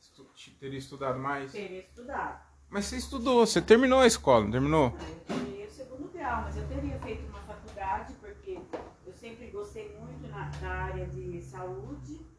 [0.00, 1.52] Estu- Teria estudado mais?
[1.52, 2.42] Teria estudado.
[2.68, 4.92] Mas você estudou, você terminou a escola, não terminou?
[4.98, 8.58] Ah, Eu teria o segundo grau, mas eu teria feito uma faculdade, porque
[9.06, 12.31] eu sempre gostei muito na, da área de saúde.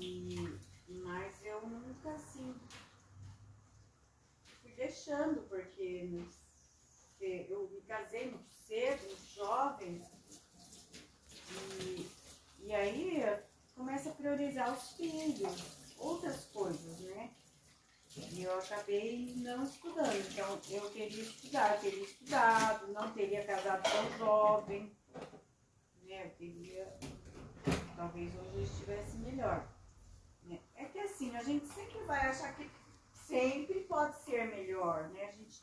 [0.00, 2.54] E, mas eu nunca assim
[4.60, 6.22] fui deixando, porque
[7.20, 10.02] eu me casei muito cedo, jovem.
[11.80, 12.10] E,
[12.60, 13.22] e aí
[13.74, 15.52] começa a priorizar os filhos,
[15.98, 17.30] outras coisas, né?
[18.16, 20.14] E eu acabei não estudando.
[20.30, 24.94] Então, eu teria estudado, teria estudado, não teria casado tão jovem.
[26.02, 26.26] Né?
[26.26, 26.98] Eu teria.
[27.96, 29.66] Talvez hoje eu estivesse melhor.
[31.22, 32.68] Assim, a gente sempre vai achar que
[33.12, 35.26] sempre pode ser melhor, né?
[35.26, 35.62] A gente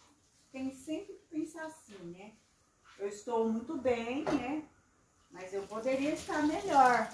[0.52, 2.34] tem sempre que pensar assim, né?
[2.98, 4.68] Eu estou muito bem, né?
[5.32, 7.12] Mas eu poderia estar melhor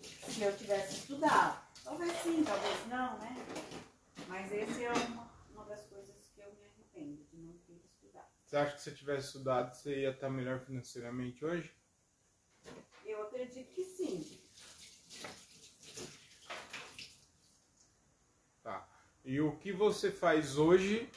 [0.00, 1.62] se eu tivesse estudado.
[1.84, 3.36] Talvez sim, talvez não, né?
[4.28, 8.28] Mas esse é uma, uma das coisas que eu me arrependo de não ter estudado.
[8.44, 11.74] Você acha que se tivesse estudado, você ia estar melhor financeiramente hoje?
[13.04, 14.42] Eu acredito que sim.
[18.62, 18.88] Tá.
[19.24, 21.08] E o que você faz hoje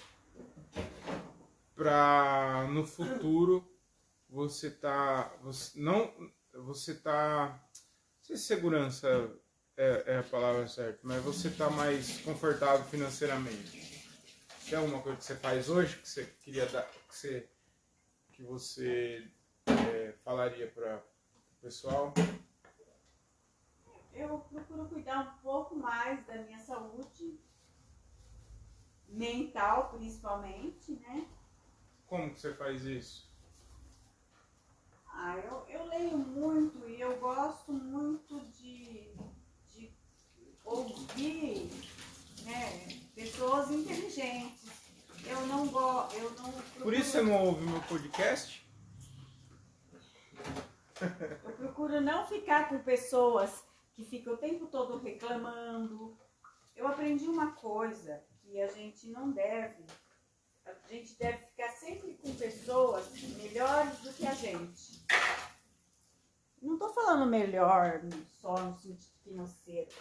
[1.76, 3.68] pra no futuro
[4.30, 5.32] você tá.
[5.42, 6.14] Você, não.
[6.54, 7.60] Você tá.
[8.22, 9.32] Se segurança
[9.78, 14.04] é, é a palavra certa, mas você tá mais confortável financeiramente.
[14.70, 16.90] Tem alguma coisa que você faz hoje que você queria dar.
[16.92, 17.50] que você.
[18.34, 19.28] que você
[19.68, 22.14] é, falaria para o pessoal?
[24.14, 27.38] eu procuro cuidar um pouco mais da minha saúde
[29.10, 31.28] mental, principalmente, né?
[32.08, 33.30] Como que você faz isso?
[35.08, 39.10] Ah, eu, eu leio muito e eu gosto muito de,
[39.74, 39.92] de
[40.64, 41.70] ouvir
[42.44, 44.66] né, pessoas inteligentes.
[45.26, 46.52] Eu não gosto, eu não.
[46.82, 48.64] Por isso você não ouve meu podcast?
[51.44, 53.64] Eu procuro não ficar com pessoas
[53.94, 56.18] que ficam o tempo todo reclamando.
[56.76, 59.84] Eu aprendi uma coisa que a gente não deve.
[60.66, 65.06] A gente deve ficar sempre com pessoas melhores do que a gente.
[66.62, 68.02] Não estou falando melhor
[68.42, 69.92] só no sentido financeiro.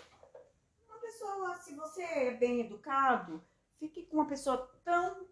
[0.86, 3.44] Uma pessoa, se você é bem educado,
[3.78, 5.26] fique com uma pessoa tão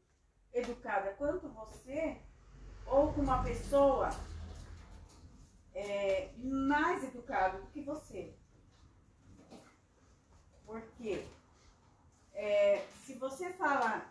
[0.52, 2.20] educada quanto você,
[2.86, 4.10] ou com uma pessoa
[5.74, 8.34] é, mais educada do que você.
[10.66, 11.26] Porque
[12.42, 14.04] é, se você fala,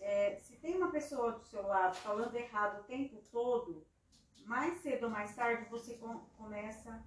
[0.00, 3.86] é, se tem uma pessoa do seu lado falando errado o tempo todo,
[4.44, 7.00] mais cedo ou mais tarde você com, começa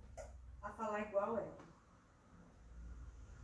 [0.62, 1.58] a falar igual ela.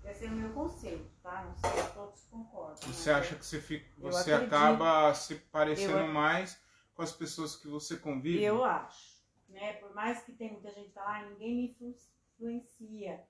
[0.05, 1.43] Esse é o meu conceito, tá?
[1.43, 2.93] Não sei se todos concordam.
[2.93, 6.57] Você acha que você, fica, você acaba se parecendo eu, mais
[6.93, 8.41] com as pessoas que você convive?
[8.41, 9.21] Eu acho.
[9.49, 9.73] Né?
[9.73, 11.95] Por mais que tem muita gente que fala, ah, ninguém me
[12.39, 13.27] influencia.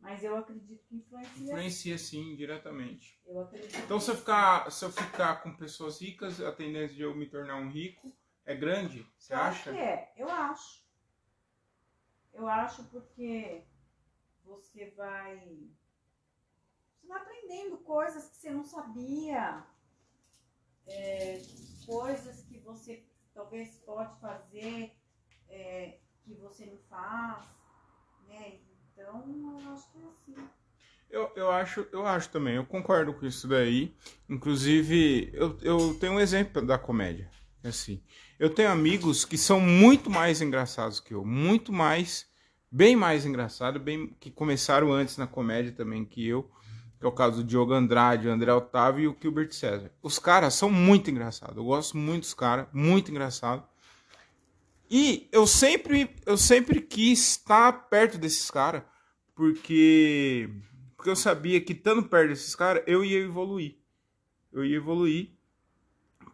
[0.00, 1.42] Mas eu acredito que influencia.
[1.42, 3.20] Influencia sim, diretamente.
[3.26, 3.76] Eu acredito.
[3.78, 7.28] Então se eu ficar, se eu ficar com pessoas ricas, a tendência de eu me
[7.28, 8.12] tornar um rico
[8.44, 9.06] é grande?
[9.18, 9.70] Você eu acha?
[9.70, 10.88] Acho é, eu acho.
[12.32, 13.64] Eu acho porque
[14.44, 15.36] você vai.
[16.94, 19.66] Você vai aprendendo coisas que você não sabia.
[20.86, 21.42] É,
[21.84, 24.96] coisas que você talvez pode fazer
[25.48, 27.46] é, que você não faz.
[28.26, 28.60] Né?
[28.98, 29.24] Então,
[29.60, 30.48] eu acho que é assim.
[31.08, 33.94] Eu, eu, acho, eu acho também, eu concordo com isso daí.
[34.28, 37.30] Inclusive, eu, eu tenho um exemplo da comédia.
[37.62, 38.02] Assim,
[38.38, 42.26] eu tenho amigos que são muito mais engraçados que eu, muito mais,
[42.70, 46.50] bem mais engraçados, bem que começaram antes na comédia também que eu,
[46.98, 49.90] que é o caso do Diogo Andrade, o André Otávio e o Gilbert César.
[50.02, 53.64] Os caras são muito engraçados, eu gosto muito dos caras, muito engraçado.
[54.90, 58.82] E eu sempre, eu sempre quis estar perto desses caras,
[59.34, 60.48] porque,
[60.96, 63.76] porque eu sabia que estando perto desses caras, eu ia evoluir.
[64.52, 65.30] Eu ia evoluir,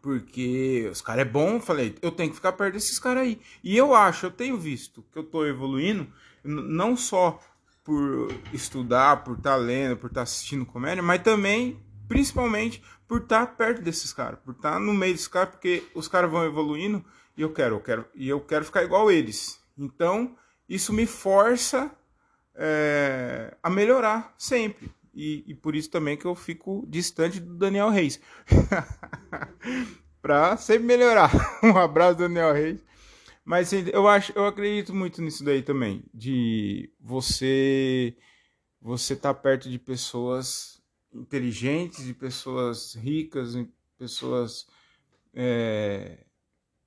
[0.01, 3.41] porque os caras é bom, falei, eu tenho que ficar perto desses caras aí.
[3.63, 6.07] E eu acho, eu tenho visto que eu tô evoluindo,
[6.45, 7.41] não só
[7.83, 13.23] por estudar, por estar tá lendo, por estar tá assistindo comédia, mas também, principalmente, por
[13.23, 16.45] estar tá perto desses caras, por estar no meio desses caras, porque os caras vão
[16.45, 17.05] evoluindo
[17.37, 19.61] e eu quero, eu quero, e eu quero ficar igual eles.
[19.77, 20.37] Então,
[20.69, 21.91] isso me força
[22.55, 24.93] é, a melhorar sempre.
[25.15, 28.21] E, e, por isso também que eu fico distante do Daniel Reis.
[30.21, 31.31] para sempre melhorar.
[31.63, 32.81] um abraço, Daniel Reis.
[33.45, 38.17] Mas eu acho, eu acredito muito nisso daí também, de você
[38.81, 43.55] você tá perto de pessoas inteligentes, de pessoas ricas,
[43.99, 44.67] pessoas
[45.35, 46.25] é,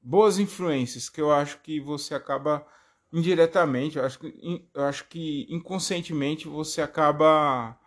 [0.01, 2.65] boas influências que eu acho que você acaba
[3.11, 7.79] indiretamente, eu acho que, eu acho que inconscientemente você acaba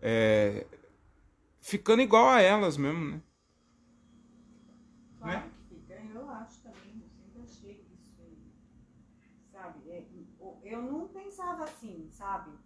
[0.00, 0.66] é,
[1.60, 3.22] ficando igual a elas mesmo, né?
[5.18, 5.52] Claro né?
[5.68, 8.22] que fica, eu acho também, eu sempre achei isso,
[9.52, 9.90] sabe?
[9.90, 10.04] É,
[10.62, 12.58] eu não pensava assim, sabe?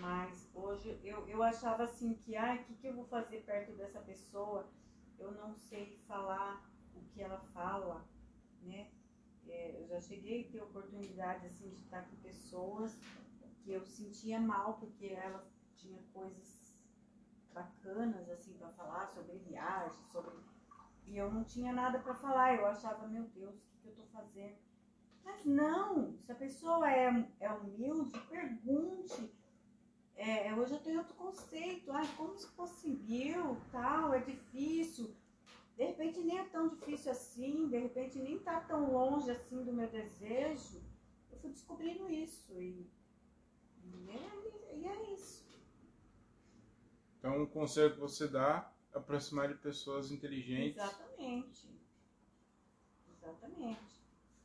[0.00, 3.72] Mas hoje eu, eu achava assim que, ai, o que, que eu vou fazer perto
[3.72, 4.70] dessa pessoa?
[5.18, 8.04] Eu não sei falar o que ela fala
[8.62, 8.90] né?
[9.48, 12.98] É, eu já cheguei a ter oportunidade assim de estar com pessoas
[13.62, 15.44] que eu sentia mal porque elas
[15.76, 16.74] tinham coisas
[17.52, 20.32] bacanas assim para falar sobre viagem, sobre
[21.06, 22.54] e eu não tinha nada para falar.
[22.54, 24.56] Eu achava, meu Deus, o que, eu estou fazendo?
[25.24, 29.30] Mas não, se a pessoa é, é humilde, pergunte.
[30.16, 31.92] É, hoje eu tenho outro conceito.
[31.92, 33.56] Ai, como isso conseguiu?
[33.70, 35.14] Tal, é difícil
[35.82, 39.72] de repente nem é tão difícil assim, de repente nem tá tão longe assim do
[39.72, 40.80] meu desejo.
[41.30, 42.88] Eu fui descobrindo isso e,
[43.84, 45.44] e, é, e é isso.
[47.18, 50.76] Então, o conselho que você dá é aproximar de pessoas inteligentes.
[50.76, 51.68] Exatamente.
[53.16, 54.02] Exatamente.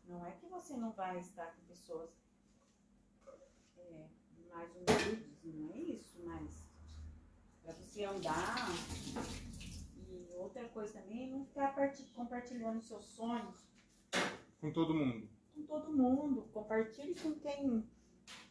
[0.08, 2.10] Não é que você não vai estar com pessoas
[3.78, 4.08] é,
[4.52, 6.68] mais humildes, não é isso, mas
[7.64, 8.70] para você andar
[10.38, 11.74] outra coisa também, não ficar
[12.16, 13.68] compartilhando seus sonhos.
[14.60, 15.30] Com todo mundo.
[15.54, 16.42] Com todo mundo.
[16.54, 17.88] Compartilhe com quem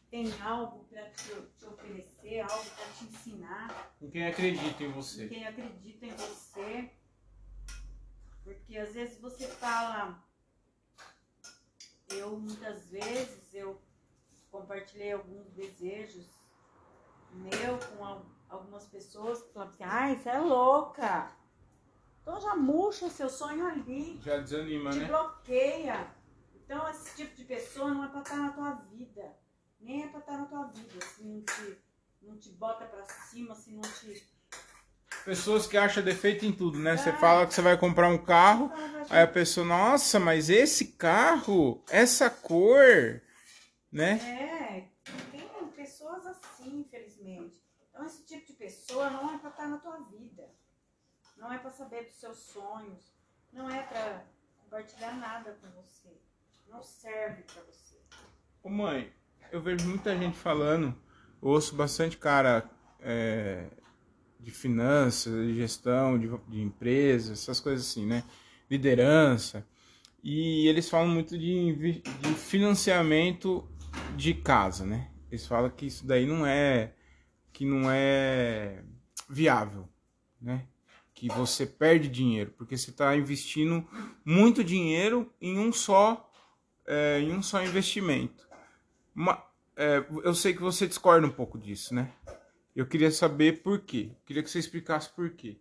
[0.09, 3.95] tem algo para te, te, oferecer, algo para te ensinar.
[3.99, 5.23] Com quem acredita em você.
[5.23, 6.91] Com quem acredita em você.
[8.43, 10.23] Porque às vezes você fala,
[12.09, 13.81] eu muitas vezes eu
[14.49, 16.29] compartilhei alguns desejos
[17.33, 21.36] meu com algumas pessoas que falavam assim, ai, você é louca.
[22.27, 24.19] Então já murcha seu sonho ali.
[24.21, 25.05] Já desanima, te né?
[25.05, 26.07] Te bloqueia.
[26.55, 29.33] Então esse tipo de pessoa não é pra estar na tua vida.
[29.79, 31.05] Nem é pra estar na tua vida.
[31.05, 31.77] Se não te,
[32.21, 34.29] não te bota pra cima, se não te.
[35.23, 36.95] Pessoas que acham defeito em tudo, né?
[36.95, 36.97] É.
[36.97, 38.69] Você fala que você vai comprar um carro,
[39.09, 43.21] aí a pessoa, nossa, mas esse carro, essa cor,
[43.89, 44.19] né?
[44.19, 44.89] É,
[45.31, 45.47] tem
[45.77, 47.63] pessoas assim, infelizmente.
[47.89, 50.56] Então esse tipo de pessoa não é pra estar na tua vida.
[51.37, 53.13] Não é pra saber dos seus sonhos.
[53.53, 54.23] Não é pra
[54.63, 56.19] compartilhar nada com você.
[56.67, 57.95] Não serve pra você.
[58.63, 59.11] Ô mãe,
[59.51, 60.95] eu vejo muita gente falando,
[61.41, 62.69] ouço bastante cara
[62.99, 63.69] é,
[64.39, 68.23] de finanças, de gestão, de, de empresas, essas coisas assim, né?
[68.69, 69.65] Liderança.
[70.23, 73.65] E eles falam muito de, de financiamento
[74.15, 75.09] de casa, né?
[75.31, 76.93] Eles falam que isso daí não é
[77.53, 78.83] que não é
[79.29, 79.87] viável,
[80.41, 80.67] né?
[81.17, 83.83] Que você perde dinheiro porque você está investindo
[84.23, 86.31] muito dinheiro em um só
[86.85, 88.47] é, em um só investimento.
[89.15, 89.43] Uma,
[89.75, 92.13] é, eu sei que você discorda um pouco disso, né?
[92.75, 94.11] Eu queria saber por quê.
[94.11, 95.57] Eu queria que você explicasse por quê.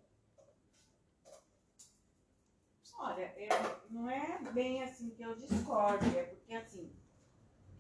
[2.99, 6.93] Olha, eu, não é bem assim que eu discordo, é porque assim,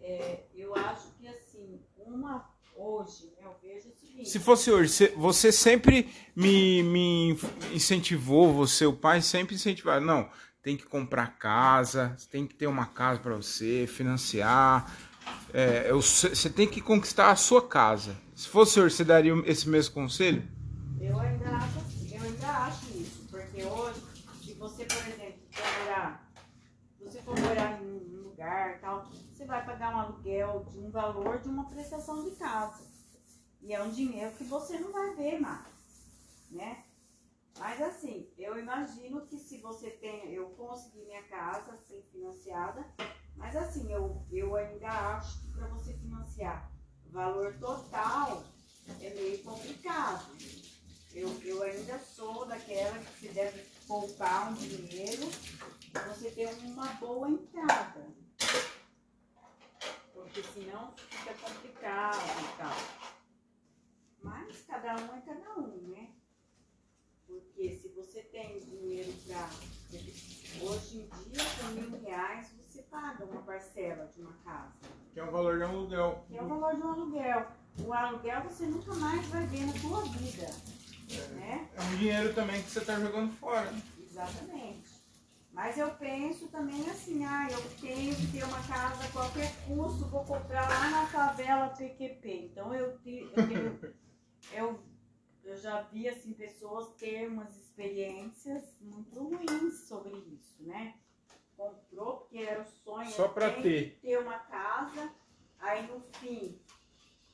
[0.00, 4.28] é, eu acho que assim, uma hoje, eu vejo o seguinte.
[4.28, 7.38] Se fosse hoje, você sempre me, me
[7.72, 10.00] incentivou, você, o pai sempre incentivava.
[10.00, 10.28] Não,
[10.62, 14.92] tem que comprar casa, tem que ter uma casa para você, financiar.
[15.52, 18.16] É, você tem que conquistar a sua casa.
[18.34, 20.42] Se fosse senhor, você daria esse mesmo conselho?
[21.00, 21.78] Eu ainda acho,
[22.12, 24.00] eu ainda acho isso, porque hoje,
[24.42, 26.32] se você, por exemplo, for morar,
[27.00, 31.38] você for morar em um lugar tal, você vai pagar um aluguel de um valor
[31.38, 32.84] de uma prestação de casa.
[33.62, 35.72] E é um dinheiro que você não vai ver mais,
[36.50, 36.84] né?
[37.58, 42.84] Mas assim, eu imagino que se você tem, eu consegui minha casa sem financiada,
[43.34, 46.70] mas assim, eu, eu ainda acho que para você financiar
[47.10, 48.44] valor total
[49.00, 50.26] é meio complicado.
[51.14, 55.26] Eu, eu ainda sou daquela que você deve poupar um dinheiro
[56.16, 58.06] você ter uma boa entrada.
[60.36, 62.76] Porque senão fica complicado e tal.
[64.22, 66.10] Mas cada um é cada um, né?
[67.26, 69.48] Porque se você tem dinheiro para.
[70.60, 74.74] Hoje em dia, com mil reais, você paga uma parcela de uma casa.
[75.14, 76.24] Que é o valor de um aluguel.
[76.28, 77.46] Que é o valor de um aluguel.
[77.86, 80.50] O aluguel você nunca mais vai ver na sua vida.
[81.08, 81.70] É, né?
[81.74, 83.72] é um dinheiro também que você está jogando fora.
[83.98, 84.85] Exatamente.
[85.56, 90.06] Mas eu penso também assim, ah, eu tenho que ter uma casa a qualquer custo,
[90.10, 92.50] vou comprar lá na favela PQP.
[92.52, 93.32] Então eu, eu
[94.52, 94.82] eu
[95.42, 100.94] eu já vi assim pessoas ter umas experiências muito ruins sobre isso, né?
[101.56, 105.10] Comprou porque era o sonho só para ter ter uma casa,
[105.58, 106.60] aí no fim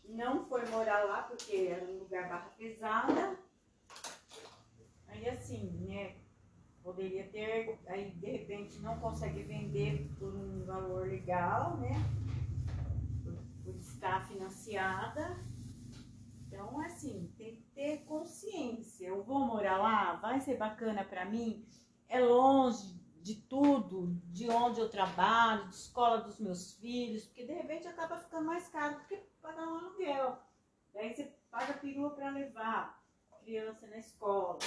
[0.04, 3.36] não foi morar lá porque era um lugar barra pesada.
[5.08, 6.22] Aí assim, né?
[6.82, 11.94] Poderia ter, aí de repente não consegue vender por um valor legal, né?
[13.24, 15.38] Por, por estar financiada
[16.52, 19.06] então, assim, tem que ter consciência.
[19.06, 21.66] Eu vou morar lá, vai ser bacana para mim.
[22.06, 27.54] É longe de tudo, de onde eu trabalho, de escola dos meus filhos, porque de
[27.54, 30.38] repente acaba ficando mais caro do que pagar um aluguel.
[30.92, 33.02] Daí você paga perua para levar
[33.42, 34.58] criança na escola.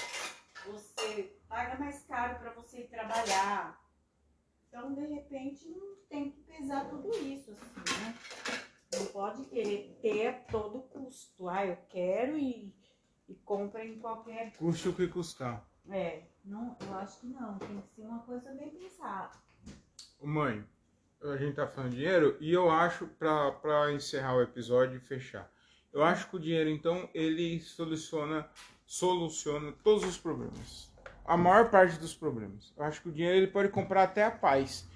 [0.68, 3.80] Você paga mais caro para você ir trabalhar.
[4.68, 8.16] Então, de repente, não tem que pesar tudo isso, assim, né?
[8.93, 11.47] Não pode querer ter a todo custo.
[11.47, 12.74] Ah, eu quero e,
[13.28, 14.53] e compra em qualquer.
[14.57, 15.66] Custe o que custar.
[15.89, 17.57] É, não, eu acho que não.
[17.57, 19.32] Tem que ser uma coisa bem pensada.
[20.22, 20.66] Mãe,
[21.22, 25.51] a gente tá falando de dinheiro e eu acho, pra encerrar o episódio e fechar,
[25.93, 28.49] eu acho que o dinheiro, então, ele soluciona,
[28.86, 30.91] soluciona todos os problemas.
[31.25, 32.73] A maior parte dos problemas.
[32.77, 34.88] Eu acho que o dinheiro ele pode comprar até a paz.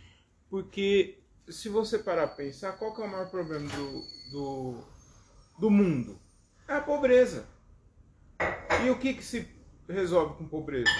[0.49, 4.83] Porque se você parar para pensar, qual é o maior problema do, do,
[5.59, 6.19] do mundo?
[6.67, 7.47] É a pobreza.
[8.85, 9.47] E o que, que se
[9.87, 10.91] resolve com pobreza?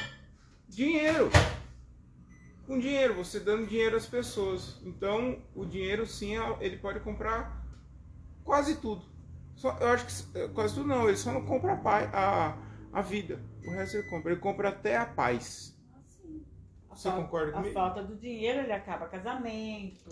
[0.68, 1.30] Dinheiro.
[2.66, 4.80] Com dinheiro, você dando dinheiro às pessoas.
[4.84, 7.66] Então, o dinheiro sim, ele pode comprar
[8.44, 9.06] quase tudo.
[9.56, 12.58] Só, eu acho que é, quase tudo não, ele só não compra a, a,
[12.92, 13.40] a vida.
[13.66, 14.32] O resto ele compra.
[14.32, 15.78] Ele compra até a paz.
[15.96, 16.44] Assim,
[16.90, 17.70] a Você falta- concorda comigo?
[17.70, 20.10] A falta do dinheiro, ele acaba casamento.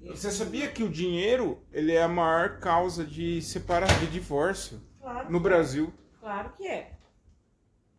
[0.00, 5.30] Você sabia que o dinheiro ele é a maior causa de separação, de divórcio Claro,
[5.30, 5.92] no Brasil?
[6.20, 6.92] claro que é.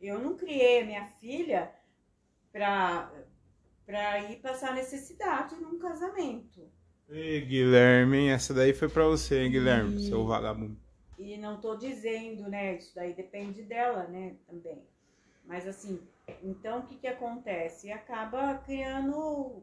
[0.02, 1.70] Eu não criei a minha filha
[2.54, 3.12] pra,
[3.86, 6.62] pra ir passar necessidade num casamento.
[7.10, 10.78] Ei, Guilherme, essa daí foi pra você, hein, Guilherme, E- seu vagabundo.
[11.20, 12.78] E não tô dizendo, né?
[12.78, 14.38] Isso daí depende dela, né?
[14.48, 14.82] Também.
[15.44, 16.02] Mas assim,
[16.42, 17.92] então o que que acontece?
[17.92, 19.62] Acaba criando,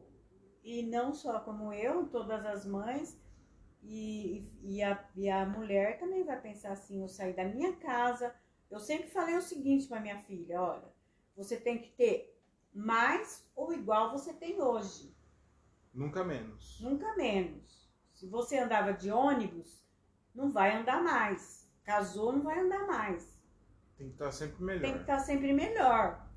[0.63, 3.19] e não só como eu, todas as mães,
[3.81, 8.35] e, e, a, e a mulher também vai pensar assim, eu sair da minha casa.
[8.69, 10.93] Eu sempre falei o seguinte para minha filha, olha,
[11.35, 12.39] você tem que ter
[12.71, 15.15] mais ou igual você tem hoje.
[15.91, 16.79] Nunca menos.
[16.81, 17.89] Nunca menos.
[18.13, 19.86] Se você andava de ônibus,
[20.37, 21.67] não vai andar mais.
[21.83, 23.37] Casou, não vai andar mais.
[23.97, 25.01] Tem que estar sempre Tem que melhor.
[25.01, 26.27] estar sempre melhor.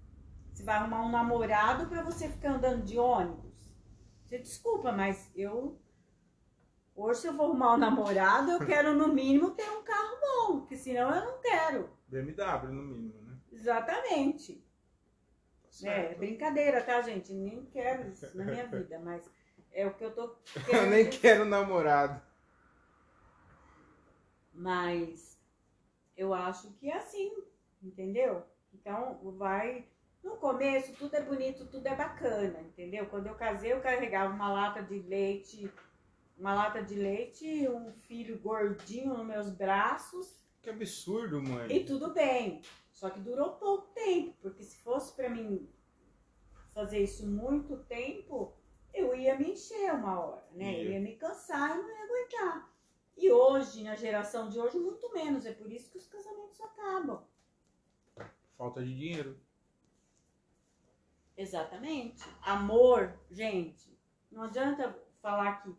[0.53, 3.71] Você vai arrumar um namorado para você ficar andando de ônibus.
[4.25, 5.79] Você desculpa, mas eu.
[6.95, 10.61] Hoje, se eu vou arrumar um namorado, eu quero no mínimo ter um carro bom,
[10.61, 11.91] porque senão eu não quero.
[12.09, 13.37] BMW, no mínimo, né?
[13.53, 14.55] Exatamente.
[15.63, 15.71] Tá É,
[16.03, 16.19] certo.
[16.19, 17.33] brincadeira, tá, gente?
[17.33, 19.31] Nem quero isso na minha vida, mas
[19.73, 20.23] é o que eu tô
[20.57, 21.21] Eu querendo nem dizer.
[21.21, 22.21] quero namorado.
[24.61, 25.41] Mas
[26.15, 27.33] eu acho que é assim,
[27.83, 28.43] entendeu?
[28.75, 29.87] Então vai.
[30.23, 33.07] No começo tudo é bonito, tudo é bacana, entendeu?
[33.07, 35.73] Quando eu casei, eu carregava uma lata de leite,
[36.37, 41.75] uma lata de leite e um filho gordinho nos meus braços Que absurdo, mãe.
[41.75, 42.61] e tudo bem.
[42.93, 45.67] Só que durou pouco tempo, porque se fosse pra mim
[46.75, 48.53] fazer isso muito tempo,
[48.93, 50.85] eu ia me encher uma hora, né?
[50.85, 52.70] Eu ia me cansar e não ia aguentar.
[53.21, 55.45] E hoje, na geração de hoje, muito menos.
[55.45, 57.23] É por isso que os casamentos acabam.
[58.57, 59.39] Falta de dinheiro.
[61.37, 62.25] Exatamente.
[62.41, 63.95] Amor, gente,
[64.33, 65.77] não adianta falar que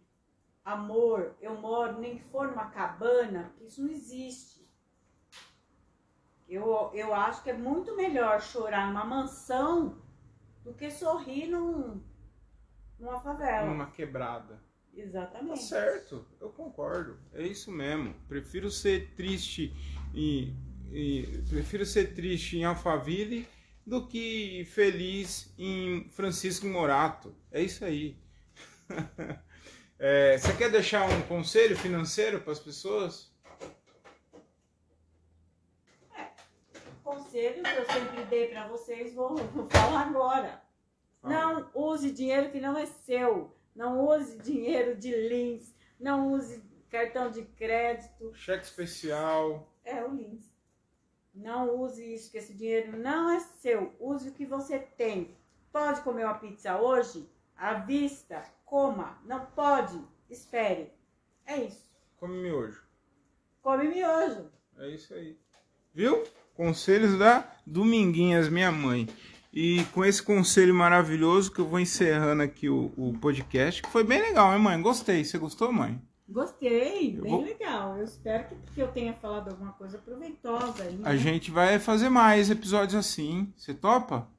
[0.63, 4.69] amor, eu moro, nem que for numa cabana, porque isso não existe.
[6.47, 9.99] Eu, eu acho que é muito melhor chorar numa mansão
[10.63, 12.03] do que sorrir num,
[12.99, 13.67] numa favela.
[13.67, 14.61] Numa quebrada.
[14.93, 15.63] Tá Exatamente.
[15.63, 17.17] certo, eu concordo.
[17.33, 18.13] É isso mesmo.
[18.27, 19.73] Prefiro ser triste
[20.13, 20.53] e,
[20.91, 23.47] e- prefiro ser triste em Alphaville
[23.85, 27.33] do que feliz em Francisco Morato.
[27.51, 28.17] É isso aí.
[30.03, 33.31] É, você quer deixar um conselho financeiro para as pessoas?
[37.03, 40.59] Conselho que eu sempre dei pra vocês, vou, vou falar agora.
[41.21, 43.55] Não use dinheiro que não é seu.
[43.75, 45.73] Não use dinheiro de Lins.
[45.99, 48.33] Não use cartão de crédito.
[48.35, 49.71] Cheque especial.
[49.83, 50.51] É o Lins.
[51.33, 53.95] Não use isso, que esse dinheiro não é seu.
[53.99, 55.37] Use o que você tem.
[55.71, 57.29] Pode comer uma pizza hoje?
[57.55, 58.43] À vista?
[58.65, 59.17] Coma.
[59.25, 60.01] Não pode?
[60.29, 60.91] Espere.
[61.45, 61.89] É isso.
[62.17, 62.83] Come miojo.
[63.61, 64.51] Come miojo.
[64.77, 65.39] É isso aí.
[65.93, 66.23] Viu?
[66.53, 69.07] Conselhos da Dominguinhas, minha mãe.
[69.53, 74.03] E com esse conselho maravilhoso que eu vou encerrando aqui o, o podcast, que foi
[74.03, 74.81] bem legal, hein, mãe?
[74.81, 75.25] Gostei.
[75.25, 76.01] Você gostou, mãe?
[76.29, 77.97] Gostei, Eu bem vou- legal.
[77.97, 80.97] Eu espero que, que eu tenha falado alguma coisa proveitosa aí.
[81.03, 81.17] A né?
[81.17, 83.51] gente vai fazer mais episódios assim.
[83.57, 84.29] Você topa?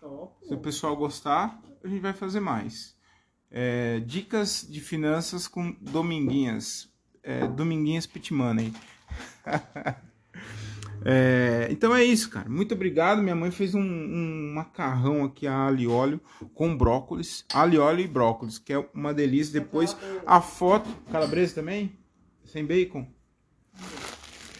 [0.00, 0.44] Topo.
[0.44, 2.96] Se o pessoal gostar, a gente vai fazer mais.
[3.48, 6.92] É, dicas de finanças com Dominguinhas.
[7.22, 8.72] É, Dominguinhas Pit Money.
[11.08, 12.48] É, então é isso, cara.
[12.48, 13.22] Muito obrigado.
[13.22, 16.20] Minha mãe fez um, um macarrão aqui a alho e óleo
[16.52, 17.44] com brócolis.
[17.52, 19.52] Alho óleo e brócolis, que é uma delícia.
[19.52, 19.96] Depois
[20.26, 20.90] a foto.
[21.12, 21.96] Calabresa também?
[22.44, 23.06] Sem bacon?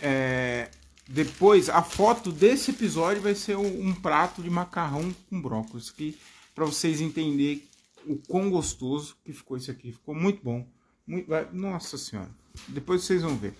[0.00, 0.70] É,
[1.08, 5.90] depois a foto desse episódio vai ser um, prato de macarrão com brócolis.
[5.90, 6.16] Que,
[6.54, 7.64] pra vocês entenderem
[8.06, 9.90] o quão gostoso que ficou isso aqui.
[9.90, 10.64] Ficou muito bom.
[11.04, 12.30] Muito, nossa senhora.
[12.68, 13.52] Depois vocês vão ver.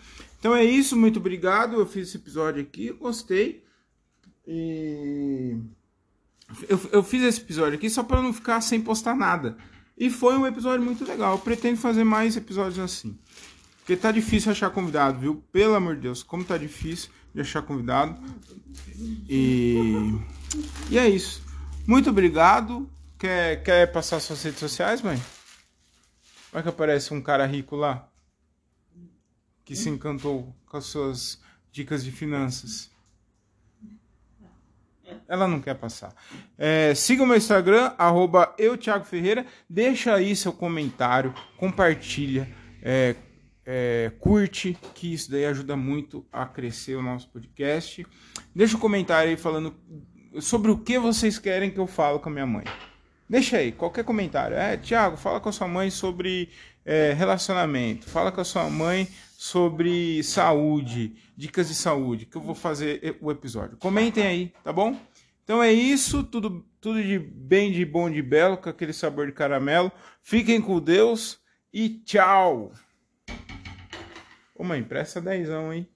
[0.47, 1.75] Então é isso, muito obrigado.
[1.75, 3.65] Eu fiz esse episódio aqui, gostei.
[4.47, 5.59] E
[6.69, 9.57] eu, eu fiz esse episódio aqui só para não ficar sem postar nada.
[9.99, 11.33] E foi um episódio muito legal.
[11.33, 13.19] Eu pretendo fazer mais episódios assim.
[13.79, 15.43] Porque tá difícil achar convidado, viu?
[15.51, 18.17] Pelo amor de Deus, como tá difícil de achar convidado.
[19.29, 20.17] E,
[20.89, 21.43] e é isso.
[21.89, 22.89] Muito obrigado.
[23.19, 25.21] Quer, quer passar suas redes sociais, mãe?
[26.53, 28.09] Olha que aparece um cara rico lá.
[29.67, 31.39] Que se encantou com as suas
[31.71, 32.91] dicas de finanças.
[35.29, 36.15] Ela não quer passar.
[36.57, 39.45] É, siga o meu Instagram, arroba eu, Thiago Ferreira.
[39.69, 42.49] Deixa aí seu comentário, compartilha.
[42.81, 43.15] É,
[43.67, 48.07] é, curte, que isso daí ajuda muito a crescer o nosso podcast.
[48.55, 49.75] Deixa um comentário aí falando
[50.41, 52.65] sobre o que vocês querem que eu falo com a minha mãe.
[53.29, 54.57] Deixa aí, qualquer comentário.
[54.57, 56.49] É, Tiago, fala com a sua mãe sobre
[56.85, 58.09] é, relacionamento.
[58.09, 59.09] Fala com a sua mãe
[59.39, 63.77] sobre saúde, dicas de saúde, que eu vou fazer o episódio.
[63.77, 64.99] Comentem aí, tá bom?
[65.45, 69.33] Então é isso, tudo, tudo de bem, de bom, de belo, com aquele sabor de
[69.33, 69.93] caramelo.
[70.23, 71.39] Fiquem com Deus
[71.73, 72.73] e tchau!
[74.55, 75.87] Ô mãe, presta dezão, hein?